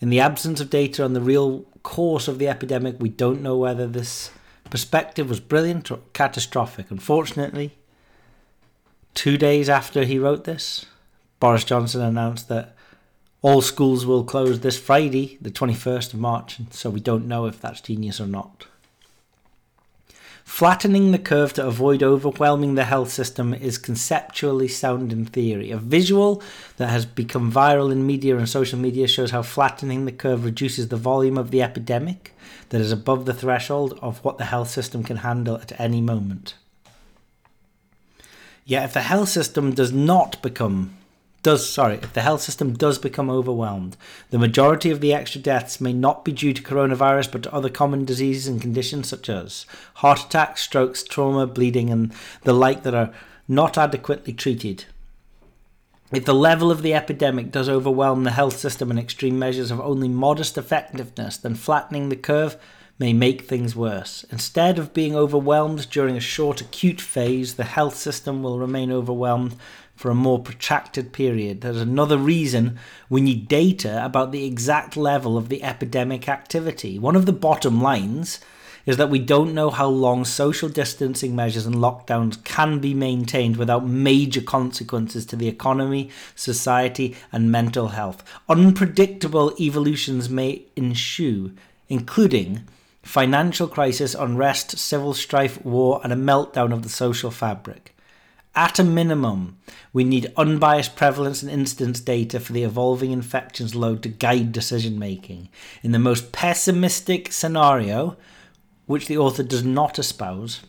In 0.00 0.08
the 0.08 0.20
absence 0.20 0.60
of 0.60 0.70
data 0.70 1.04
on 1.04 1.14
the 1.14 1.20
real 1.20 1.64
course 1.82 2.28
of 2.28 2.38
the 2.38 2.48
epidemic, 2.48 2.96
we 3.00 3.08
don't 3.08 3.42
know 3.42 3.56
whether 3.56 3.88
this 3.88 4.30
perspective 4.70 5.28
was 5.28 5.40
brilliant 5.40 5.90
or 5.90 5.98
catastrophic. 6.12 6.92
Unfortunately, 6.92 7.76
two 9.14 9.36
days 9.36 9.68
after 9.68 10.04
he 10.04 10.18
wrote 10.18 10.44
this, 10.44 10.86
Boris 11.40 11.64
Johnson 11.64 12.02
announced 12.02 12.48
that 12.48 12.76
all 13.42 13.60
schools 13.60 14.06
will 14.06 14.22
close 14.22 14.60
this 14.60 14.78
Friday, 14.78 15.36
the 15.40 15.50
21st 15.50 16.14
of 16.14 16.20
March, 16.20 16.58
so 16.70 16.88
we 16.88 17.00
don't 17.00 17.26
know 17.26 17.46
if 17.46 17.60
that's 17.60 17.80
genius 17.80 18.20
or 18.20 18.26
not. 18.28 18.66
Flattening 20.44 21.12
the 21.12 21.18
curve 21.18 21.52
to 21.54 21.66
avoid 21.66 22.02
overwhelming 22.02 22.74
the 22.74 22.84
health 22.84 23.10
system 23.10 23.52
is 23.54 23.78
conceptually 23.78 24.68
sound 24.68 25.12
in 25.12 25.24
theory. 25.24 25.70
A 25.70 25.76
visual 25.76 26.42
that 26.76 26.88
has 26.88 27.06
become 27.06 27.50
viral 27.50 27.90
in 27.90 28.06
media 28.06 28.36
and 28.36 28.48
social 28.48 28.78
media 28.78 29.08
shows 29.08 29.30
how 29.30 29.42
flattening 29.42 30.04
the 30.04 30.12
curve 30.12 30.44
reduces 30.44 30.88
the 30.88 30.96
volume 30.96 31.38
of 31.38 31.50
the 31.50 31.62
epidemic 31.62 32.34
that 32.68 32.80
is 32.80 32.92
above 32.92 33.24
the 33.24 33.34
threshold 33.34 33.98
of 34.02 34.24
what 34.24 34.38
the 34.38 34.46
health 34.46 34.68
system 34.68 35.02
can 35.02 35.18
handle 35.18 35.56
at 35.56 35.78
any 35.80 36.00
moment. 36.00 36.54
Yet, 38.64 38.84
if 38.84 38.92
the 38.92 39.02
health 39.02 39.28
system 39.28 39.72
does 39.72 39.92
not 39.92 40.40
become 40.42 40.96
does 41.42 41.68
sorry 41.68 41.96
if 41.96 42.12
the 42.12 42.20
health 42.20 42.40
system 42.40 42.72
does 42.74 42.98
become 42.98 43.28
overwhelmed 43.28 43.96
the 44.30 44.38
majority 44.38 44.90
of 44.90 45.00
the 45.00 45.12
extra 45.12 45.40
deaths 45.40 45.80
may 45.80 45.92
not 45.92 46.24
be 46.24 46.32
due 46.32 46.52
to 46.52 46.62
coronavirus 46.62 47.30
but 47.30 47.42
to 47.42 47.52
other 47.52 47.68
common 47.68 48.04
diseases 48.04 48.46
and 48.46 48.60
conditions 48.60 49.08
such 49.08 49.28
as 49.28 49.66
heart 49.94 50.24
attacks 50.26 50.62
strokes 50.62 51.02
trauma 51.02 51.46
bleeding 51.46 51.90
and 51.90 52.12
the 52.42 52.52
like 52.52 52.82
that 52.82 52.94
are 52.94 53.12
not 53.48 53.76
adequately 53.76 54.32
treated 54.32 54.84
if 56.12 56.24
the 56.24 56.34
level 56.34 56.70
of 56.70 56.82
the 56.82 56.94
epidemic 56.94 57.50
does 57.50 57.68
overwhelm 57.68 58.24
the 58.24 58.32
health 58.32 58.56
system 58.56 58.90
and 58.90 58.98
extreme 58.98 59.38
measures 59.38 59.70
have 59.70 59.80
only 59.80 60.08
modest 60.08 60.56
effectiveness 60.56 61.36
then 61.36 61.54
flattening 61.54 62.08
the 62.08 62.16
curve 62.16 62.56
may 62.98 63.12
make 63.12 63.42
things 63.42 63.74
worse. 63.74 64.24
Instead 64.30 64.78
of 64.78 64.94
being 64.94 65.16
overwhelmed 65.16 65.90
during 65.90 66.16
a 66.16 66.20
short 66.20 66.60
acute 66.60 67.00
phase, 67.00 67.54
the 67.54 67.64
health 67.64 67.96
system 67.96 68.42
will 68.42 68.60
remain 68.60 68.92
overwhelmed 68.92 69.56
for 70.02 70.10
a 70.10 70.14
more 70.16 70.40
protracted 70.40 71.12
period. 71.12 71.60
There's 71.60 71.80
another 71.80 72.18
reason 72.18 72.76
we 73.08 73.20
need 73.20 73.46
data 73.46 74.04
about 74.04 74.32
the 74.32 74.44
exact 74.44 74.96
level 74.96 75.38
of 75.38 75.48
the 75.48 75.62
epidemic 75.62 76.28
activity. 76.28 76.98
One 76.98 77.14
of 77.14 77.24
the 77.24 77.32
bottom 77.32 77.80
lines 77.80 78.40
is 78.84 78.96
that 78.96 79.10
we 79.10 79.20
don't 79.20 79.54
know 79.54 79.70
how 79.70 79.86
long 79.86 80.24
social 80.24 80.68
distancing 80.68 81.36
measures 81.36 81.66
and 81.66 81.76
lockdowns 81.76 82.42
can 82.42 82.80
be 82.80 82.94
maintained 82.94 83.56
without 83.56 83.86
major 83.86 84.40
consequences 84.40 85.24
to 85.26 85.36
the 85.36 85.46
economy, 85.46 86.10
society, 86.34 87.14
and 87.30 87.52
mental 87.52 87.90
health. 87.90 88.24
Unpredictable 88.48 89.54
evolutions 89.60 90.28
may 90.28 90.62
ensue, 90.74 91.52
including 91.88 92.64
financial 93.04 93.68
crisis, 93.68 94.16
unrest, 94.16 94.76
civil 94.76 95.14
strife, 95.14 95.64
war, 95.64 96.00
and 96.02 96.12
a 96.12 96.16
meltdown 96.16 96.72
of 96.72 96.82
the 96.82 96.88
social 96.88 97.30
fabric. 97.30 97.91
At 98.54 98.78
a 98.78 98.84
minimum, 98.84 99.56
we 99.94 100.04
need 100.04 100.30
unbiased 100.36 100.94
prevalence 100.94 101.42
and 101.42 101.50
incidence 101.50 102.00
data 102.00 102.38
for 102.38 102.52
the 102.52 102.64
evolving 102.64 103.10
infections 103.10 103.74
load 103.74 104.02
to 104.02 104.10
guide 104.10 104.52
decision 104.52 104.98
making. 104.98 105.48
In 105.82 105.92
the 105.92 105.98
most 105.98 106.32
pessimistic 106.32 107.32
scenario, 107.32 108.18
which 108.84 109.06
the 109.06 109.16
author 109.16 109.42
does 109.42 109.64
not 109.64 109.98
espouse, 109.98 110.60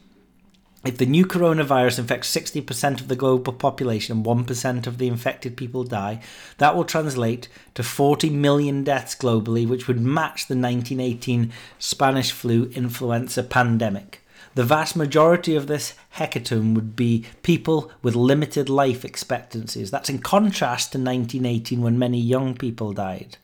if 0.86 0.98
the 0.98 1.06
new 1.06 1.26
coronavirus 1.26 2.00
infects 2.00 2.34
60% 2.34 3.02
of 3.02 3.10
the 3.10 3.18
global 3.18 3.52
population 3.52 4.18
and 4.18 4.26
1% 4.26 4.88
of 4.88 4.98
the 4.98 5.08
infected 5.08 5.58
people 5.58 5.84
die, 5.84 6.22
that 6.60 6.76
will 6.76 6.86
translate 6.86 7.50
to 7.74 7.84
40 7.84 8.30
million 8.30 8.86
deaths 8.86 9.16
globally, 9.16 9.68
which 9.68 9.88
would 9.88 10.00
match 10.00 10.48
the 10.48 10.56
1918 10.56 11.52
Spanish 11.80 12.32
flu 12.32 12.70
influenza 12.74 13.44
pandemic. 13.44 14.23
The 14.56 14.64
vast 14.64 14.96
majority 14.96 15.56
of 15.56 15.66
this 15.66 15.96
hecatomb 16.18 16.76
would 16.76 16.96
be 16.96 17.26
people 17.42 17.92
with 18.04 18.16
limited 18.16 18.70
life 18.70 19.04
expectancies. 19.04 19.90
That's 19.90 20.10
in 20.10 20.20
contrast 20.20 20.92
to 20.92 21.00
1918 21.00 21.82
when 21.82 21.98
many 21.98 22.20
young 22.20 22.54
people 22.54 22.94
died. 22.94 23.38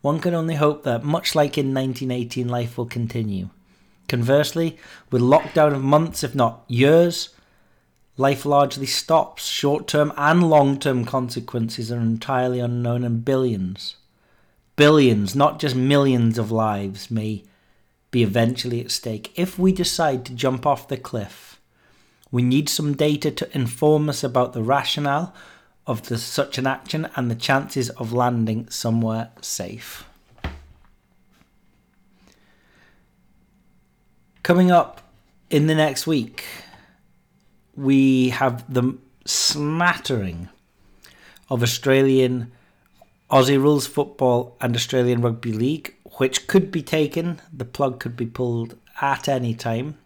One 0.00 0.18
can 0.18 0.34
only 0.34 0.56
hope 0.56 0.82
that, 0.82 1.04
much 1.04 1.34
like 1.34 1.56
in 1.56 1.72
1918, 1.72 2.48
life 2.48 2.76
will 2.76 2.86
continue. 2.86 3.50
Conversely, 4.08 4.76
with 5.10 5.22
lockdown 5.22 5.74
of 5.74 5.82
months, 5.82 6.22
if 6.22 6.34
not 6.34 6.64
years, 6.68 7.30
life 8.16 8.44
largely 8.44 8.86
stops. 8.86 9.46
Short 9.46 9.86
term 9.86 10.12
and 10.16 10.48
long 10.48 10.78
term 10.78 11.04
consequences 11.04 11.90
are 11.92 12.00
entirely 12.00 12.60
unknown, 12.60 13.04
and 13.04 13.24
billions, 13.24 13.96
billions, 14.76 15.34
not 15.34 15.58
just 15.58 15.74
millions 15.74 16.38
of 16.38 16.52
lives, 16.52 17.10
may 17.10 17.44
be 18.16 18.22
eventually 18.22 18.80
at 18.80 18.90
stake. 18.90 19.30
If 19.36 19.58
we 19.58 19.72
decide 19.72 20.24
to 20.24 20.32
jump 20.32 20.64
off 20.64 20.88
the 20.88 20.96
cliff, 20.96 21.60
we 22.30 22.40
need 22.40 22.66
some 22.66 22.96
data 22.96 23.30
to 23.30 23.54
inform 23.54 24.08
us 24.08 24.24
about 24.24 24.54
the 24.54 24.62
rationale 24.62 25.34
of 25.86 26.08
the, 26.08 26.16
such 26.16 26.56
an 26.56 26.66
action 26.66 27.10
and 27.14 27.30
the 27.30 27.34
chances 27.34 27.90
of 27.90 28.14
landing 28.14 28.70
somewhere 28.70 29.32
safe. 29.42 30.06
Coming 34.42 34.70
up 34.70 35.02
in 35.50 35.66
the 35.66 35.74
next 35.74 36.06
week, 36.06 36.42
we 37.74 38.30
have 38.30 38.64
the 38.72 38.96
smattering 39.26 40.48
of 41.50 41.62
Australian 41.62 42.50
Aussie 43.30 43.60
rules 43.60 43.86
football 43.86 44.56
and 44.62 44.74
Australian 44.74 45.20
rugby 45.20 45.52
league, 45.52 45.95
which 46.16 46.46
could 46.46 46.70
be 46.70 46.82
taken. 46.82 47.40
The 47.52 47.64
plug 47.64 48.00
could 48.00 48.16
be 48.16 48.26
pulled 48.26 48.76
at 49.00 49.28
any 49.28 49.54
time. 49.54 49.98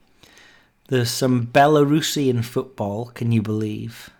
There's 0.88 1.10
some 1.10 1.46
Belarusian 1.46 2.44
football, 2.44 3.06
can 3.06 3.32
you 3.32 3.42
believe? 3.42 4.10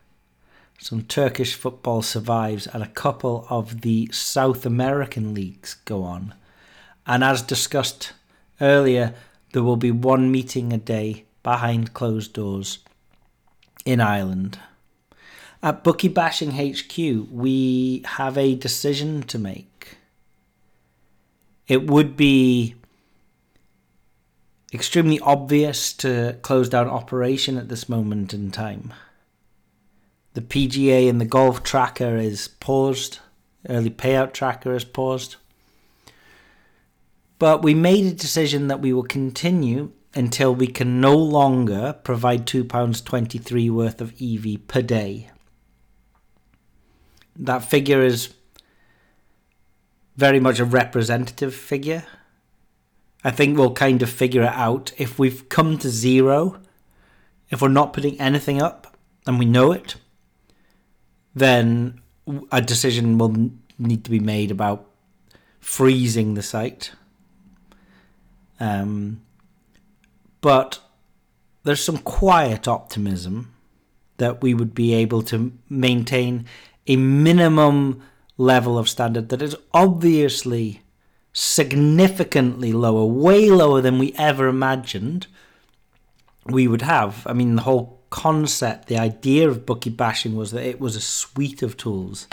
some 0.81 1.03
Turkish 1.03 1.55
football 1.55 2.01
survives, 2.01 2.67
and 2.67 2.83
a 2.83 2.89
couple 2.89 3.47
of 3.51 3.83
the 3.83 4.09
South 4.13 4.65
American 4.65 5.35
leagues 5.35 5.75
go 5.85 6.03
on. 6.03 6.35
And 7.07 7.23
as 7.23 7.43
discussed 7.43 8.13
earlier, 8.63 9.15
there 9.53 9.63
will 9.63 9.77
be 9.77 9.91
one 9.91 10.33
meeting 10.33 10.73
a 10.73 10.79
day 10.79 11.27
behind 11.43 11.93
closed 11.93 12.33
doors 12.33 12.79
in 13.85 14.01
Ireland. 14.01 14.59
At 15.63 15.85
Bookie 15.85 16.09
Bashing 16.09 16.53
HQ, 16.53 17.31
we 17.31 18.03
have 18.07 18.39
a 18.39 18.55
decision 18.55 19.23
to 19.25 19.39
make. 19.39 19.99
It 21.71 21.89
would 21.89 22.17
be 22.17 22.75
extremely 24.75 25.21
obvious 25.21 25.93
to 25.93 26.37
close 26.43 26.69
down 26.69 26.89
operation 26.89 27.57
at 27.57 27.69
this 27.69 27.89
moment 27.89 28.35
in 28.35 28.51
time. 28.51 28.93
The 30.35 30.41
PGA 30.41 31.09
and 31.09 31.21
the 31.21 31.25
golf 31.25 31.63
tracker 31.63 32.17
is 32.17 32.49
paused, 32.49 33.21
early 33.69 33.89
payout 33.89 34.33
tracker 34.33 34.75
is 34.75 34.85
paused. 34.85 35.37
But 37.39 37.63
we 37.63 37.73
made 37.73 38.05
a 38.05 38.17
decision 38.17 38.67
that 38.67 38.81
we 38.81 38.93
will 38.93 39.05
continue 39.05 39.93
until 40.13 40.53
we 40.53 40.67
can 40.67 41.01
no 41.01 41.17
longer 41.17 41.93
provide 42.03 42.47
£2.23 42.47 43.71
worth 43.71 44.01
of 44.01 44.21
EV 44.21 44.67
per 44.67 44.83
day. 44.83 45.31
That 47.37 47.61
figure 47.61 48.03
is 48.03 48.35
very 50.21 50.39
much 50.39 50.61
a 50.61 50.65
representative 50.65 51.55
figure. 51.55 52.05
I 53.25 53.31
think 53.31 53.57
we'll 53.57 53.73
kind 53.73 54.03
of 54.03 54.11
figure 54.11 54.43
it 54.43 54.53
out. 54.53 54.93
If 54.99 55.19
we've 55.19 55.49
come 55.49 55.79
to 55.79 55.89
zero, 55.89 56.61
if 57.49 57.63
we're 57.63 57.69
not 57.69 57.95
putting 57.95 58.21
anything 58.21 58.61
up 58.61 58.97
and 59.27 59.39
we 59.39 59.47
know 59.47 59.73
it, 59.73 59.97
then 61.35 62.01
a 62.53 62.61
decision 62.61 63.17
will 63.19 63.51
need 63.79 64.05
to 64.05 64.11
be 64.11 64.21
made 64.21 64.51
about 64.51 64.87
freezing 65.59 66.35
the 66.35 66.43
site. 66.43 66.93
Um, 68.61 69.23
but 70.43 70.81
there's 71.65 71.83
some 71.83 71.99
quiet 71.99 72.69
optimism 72.69 73.55
that 74.19 74.43
we 74.43 74.53
would 74.53 74.75
be 74.75 74.93
able 74.93 75.23
to 75.23 75.53
maintain 75.69 76.45
a 76.87 76.97
minimum 76.97 78.03
level 78.41 78.79
of 78.79 78.89
standard 78.89 79.29
that 79.29 79.43
is 79.43 79.55
obviously 79.75 80.81
significantly 81.33 82.73
lower, 82.73 83.05
way 83.05 83.51
lower 83.51 83.81
than 83.83 83.99
we 83.99 84.15
ever 84.17 84.49
imagined 84.49 85.27
we 86.47 86.67
would 86.67 86.83
have. 86.83 87.27
I 87.27 87.35
mean, 87.35 87.57
the 87.57 87.63
whole 87.63 88.01
concept, 88.09 88.89
the 88.89 88.99
idea 88.99 89.49
of 89.49 89.67
bookie 89.67 89.91
bashing 89.91 90.35
was 90.35 90.53
that 90.53 90.67
it 90.67 90.81
was 90.81 90.97
a 90.97 91.01
suite 91.01 91.63
of 91.63 91.77
tools. 91.77 92.27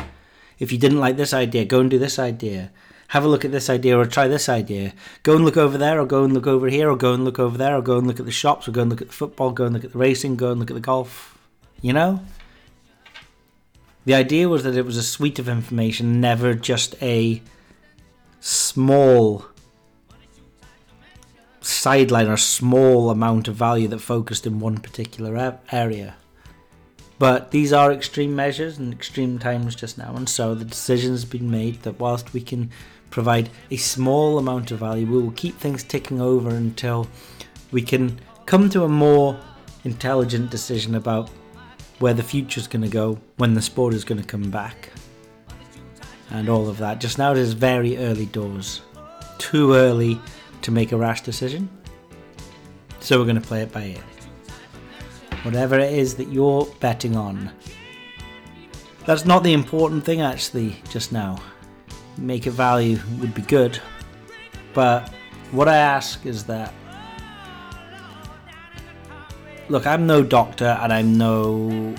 If 0.60 0.72
you 0.72 0.78
didn't 0.78 1.00
like 1.00 1.18
this 1.18 1.34
idea, 1.34 1.66
go 1.66 1.82
and 1.82 1.90
do 1.90 2.00
this 2.00 2.18
idea. 2.18 2.72
Have 3.10 3.24
a 3.24 3.28
look 3.28 3.46
at 3.46 3.52
this 3.52 3.70
idea 3.70 3.98
or 3.98 4.06
try 4.06 4.28
this 4.28 4.50
idea. 4.50 4.94
Go 5.24 5.36
and 5.36 5.46
look 5.46 5.58
over 5.58 5.78
there 5.78 6.00
or 6.00 6.06
go 6.06 6.24
and 6.24 6.34
look 6.34 6.48
over 6.48 6.68
here 6.68 6.90
or 6.90 6.98
go 6.98 7.14
and 7.14 7.24
look 7.26 7.38
over 7.38 7.58
there 7.58 7.76
or 7.76 7.82
go 7.82 7.98
and 7.98 8.08
look 8.08 8.20
at 8.20 8.26
the 8.26 8.32
shops 8.32 8.68
or 8.68 8.72
go 8.72 8.82
and 8.82 8.90
look 8.90 9.02
at 9.02 9.08
the 9.08 9.14
football, 9.14 9.52
go 9.52 9.66
and 9.66 9.74
look 9.74 9.84
at 9.84 9.92
the 9.92 9.98
racing, 9.98 10.36
go 10.36 10.52
and 10.52 10.60
look 10.60 10.72
at 10.72 10.74
the 10.74 10.80
golf. 10.80 11.38
You 11.82 11.94
know? 11.94 12.22
The 14.08 14.16
idea 14.16 14.48
was 14.48 14.64
that 14.64 14.78
it 14.78 14.86
was 14.86 14.96
a 14.96 15.04
suite 15.04 15.38
of 15.38 15.50
information, 15.50 16.22
never 16.22 16.54
just 16.54 16.96
a 17.04 17.42
small 18.40 19.44
sideline 21.60 22.30
or 22.30 22.38
small 22.38 23.10
amount 23.10 23.50
of 23.50 23.56
value 23.56 23.90
that 23.90 24.00
focused 24.00 24.48
in 24.48 24.62
one 24.62 24.78
particular 24.78 25.60
area. 25.74 26.16
But 27.20 27.52
these 27.52 27.74
are 27.74 27.92
extreme 27.92 28.34
measures 28.34 28.78
and 28.78 28.94
extreme 28.94 29.40
times 29.40 29.76
just 29.76 29.98
now, 29.98 30.16
and 30.16 30.30
so 30.30 30.56
the 30.56 30.64
decision 30.64 31.12
has 31.12 31.26
been 31.26 31.52
made 31.52 31.82
that 31.82 32.00
whilst 32.00 32.32
we 32.32 32.40
can 32.40 32.72
provide 33.10 33.50
a 33.70 33.76
small 33.76 34.38
amount 34.38 34.72
of 34.72 34.80
value, 34.80 35.06
we 35.06 35.22
will 35.22 35.32
keep 35.32 35.58
things 35.58 35.84
ticking 35.84 36.22
over 36.22 36.52
until 36.52 37.10
we 37.72 37.82
can 37.82 38.22
come 38.46 38.70
to 38.70 38.86
a 38.86 38.88
more 38.88 39.38
intelligent 39.84 40.50
decision 40.50 40.96
about 40.96 41.30
where 42.00 42.14
the 42.14 42.24
future 42.24 42.60
is 42.60 42.68
going 42.68 42.84
to 42.84 42.90
go, 42.90 43.20
when 43.38 43.54
the 43.54 43.62
sport 43.62 43.94
is 43.94 44.04
going 44.04 44.22
to 44.22 44.28
come 44.28 44.50
back, 44.52 44.92
and 46.30 46.50
all 46.50 46.68
of 46.68 46.78
that. 46.78 47.00
Just 47.00 47.18
now, 47.18 47.32
it 47.32 47.38
is 47.38 47.54
very 47.54 47.98
early 47.98 48.26
doors. 48.28 48.82
Too 49.38 49.74
early 49.74 50.20
to 50.62 50.72
make 50.72 50.92
a 50.92 50.98
rash 50.98 51.22
decision. 51.22 51.70
So 53.00 53.18
we're 53.18 53.26
going 53.26 53.42
to 53.42 53.48
play 53.48 53.62
it 53.62 53.72
by 53.72 53.84
ear. 53.86 54.04
Whatever 55.44 55.80
it 55.80 55.94
is 55.94 56.16
that 56.16 56.28
you're 56.28 56.66
betting 56.80 57.16
on. 57.16 57.52
That's 59.06 59.26
not 59.26 59.44
the 59.44 59.54
important 59.54 60.04
thing 60.04 60.22
actually, 60.22 60.76
just 60.90 61.14
now. 61.14 61.42
Make 62.18 62.48
a 62.48 62.52
value 62.52 63.00
would 63.20 63.34
be 63.34 63.44
good. 63.44 63.80
But 64.74 65.10
what 65.52 65.70
I 65.70 65.78
ask 65.78 66.26
is 66.26 66.44
that. 66.46 66.74
Look, 69.70 69.86
I'm 69.86 70.08
no 70.08 70.24
doctor 70.24 70.78
and 70.82 70.94
I'm 70.94 71.18
no 71.18 71.94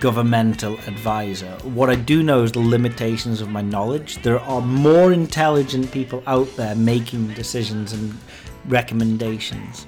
governmental 0.00 0.74
advisor. 0.88 1.50
What 1.62 1.90
I 1.90 1.94
do 1.94 2.24
know 2.24 2.42
is 2.42 2.50
the 2.50 2.58
limitations 2.58 3.40
of 3.40 3.48
my 3.48 3.62
knowledge. 3.62 4.16
There 4.22 4.40
are 4.40 4.60
more 4.60 5.12
intelligent 5.12 5.92
people 5.92 6.24
out 6.26 6.48
there 6.56 6.74
making 6.74 7.28
decisions 7.34 7.92
and 7.92 8.18
recommendations. 8.66 9.86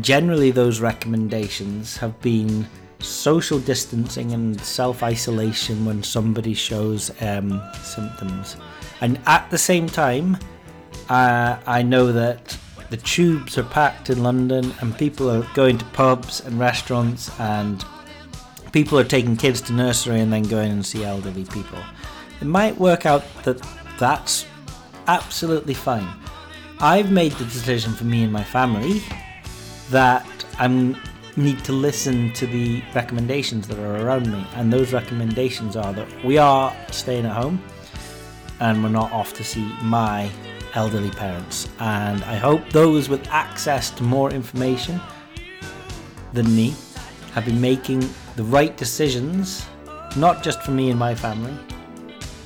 Generally, 0.00 0.52
those 0.52 0.80
recommendations 0.80 1.98
have 1.98 2.18
been 2.22 2.66
social 3.00 3.58
distancing 3.58 4.32
and 4.32 4.58
self 4.62 5.02
isolation 5.02 5.84
when 5.84 6.02
somebody 6.02 6.54
shows 6.54 7.10
um, 7.20 7.60
symptoms. 7.82 8.56
And 9.02 9.20
at 9.26 9.50
the 9.50 9.58
same 9.58 9.88
time, 9.88 10.38
uh, 11.10 11.58
I 11.66 11.82
know 11.82 12.12
that 12.12 12.56
the 12.92 12.98
tubes 12.98 13.56
are 13.56 13.64
packed 13.64 14.10
in 14.10 14.22
London 14.22 14.70
and 14.82 14.98
people 14.98 15.30
are 15.30 15.46
going 15.54 15.78
to 15.78 15.84
pubs 15.86 16.40
and 16.40 16.60
restaurants 16.60 17.30
and 17.40 17.86
people 18.72 18.98
are 18.98 19.04
taking 19.04 19.34
kids 19.34 19.62
to 19.62 19.72
nursery 19.72 20.20
and 20.20 20.30
then 20.30 20.42
going 20.42 20.70
and 20.70 20.84
see 20.84 21.02
elderly 21.02 21.46
people. 21.46 21.78
It 22.42 22.44
might 22.44 22.76
work 22.76 23.06
out 23.06 23.24
that 23.44 23.66
that's 23.98 24.44
absolutely 25.06 25.72
fine. 25.72 26.06
I've 26.80 27.10
made 27.10 27.32
the 27.32 27.44
decision 27.44 27.94
for 27.94 28.04
me 28.04 28.24
and 28.24 28.32
my 28.32 28.44
family 28.44 29.02
that 29.88 30.26
I 30.58 30.68
need 31.36 31.64
to 31.64 31.72
listen 31.72 32.30
to 32.34 32.46
the 32.46 32.82
recommendations 32.94 33.68
that 33.68 33.78
are 33.78 34.04
around 34.04 34.30
me, 34.30 34.46
and 34.54 34.70
those 34.70 34.92
recommendations 34.92 35.76
are 35.76 35.94
that 35.94 36.24
we 36.26 36.36
are 36.36 36.76
staying 36.90 37.24
at 37.24 37.32
home 37.32 37.64
and 38.60 38.82
we're 38.82 38.90
not 38.90 39.10
off 39.12 39.32
to 39.32 39.44
see 39.44 39.64
my 39.80 40.30
elderly 40.74 41.10
parents. 41.10 41.68
And 41.78 42.22
I 42.24 42.36
hope 42.36 42.68
those 42.70 43.08
with 43.08 43.26
access 43.28 43.90
to 43.90 44.02
more 44.02 44.30
information 44.30 45.00
than 46.32 46.54
me 46.54 46.74
have 47.32 47.44
been 47.44 47.60
making 47.60 48.08
the 48.36 48.44
right 48.44 48.76
decisions, 48.76 49.66
not 50.16 50.42
just 50.42 50.62
for 50.62 50.70
me 50.70 50.90
and 50.90 50.98
my 50.98 51.14
family, 51.14 51.54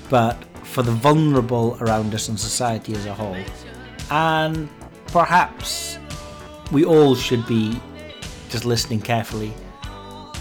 but 0.08 0.36
for 0.64 0.82
the 0.82 0.92
vulnerable 0.92 1.76
around 1.80 2.14
us 2.14 2.28
and 2.28 2.38
society 2.38 2.94
as 2.94 3.06
a 3.06 3.14
whole. 3.14 3.36
And 4.10 4.68
perhaps 5.08 5.98
we 6.72 6.84
all 6.84 7.14
should 7.14 7.46
be 7.46 7.80
just 8.48 8.64
listening 8.64 9.00
carefully 9.00 9.52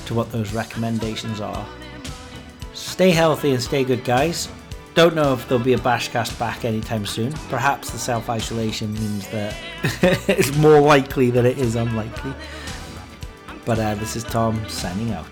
to 0.05 0.13
what 0.13 0.31
those 0.31 0.53
recommendations 0.53 1.39
are. 1.39 1.65
Stay 2.73 3.11
healthy 3.11 3.51
and 3.51 3.61
stay 3.61 3.83
good, 3.83 4.03
guys. 4.03 4.49
Don't 4.95 5.13
know 5.13 5.33
if 5.33 5.45
there'll 5.49 5.61
be 5.61 5.73
a 5.73 5.77
Bashcast 5.77 6.39
back 6.39 6.63
anytime 6.63 7.05
soon. 7.05 7.33
Perhaps 7.49 7.89
the 7.89 7.97
self 7.97 8.29
isolation 8.29 8.93
means 8.93 9.27
that 9.27 9.53
it's 10.29 10.55
more 10.55 10.79
likely 10.79 11.29
that 11.31 11.43
it 11.43 11.57
is 11.57 11.75
unlikely. 11.75 12.33
But 13.65 13.77
uh, 13.77 13.95
this 13.95 14.15
is 14.15 14.23
Tom 14.23 14.67
signing 14.69 15.11
out. 15.11 15.27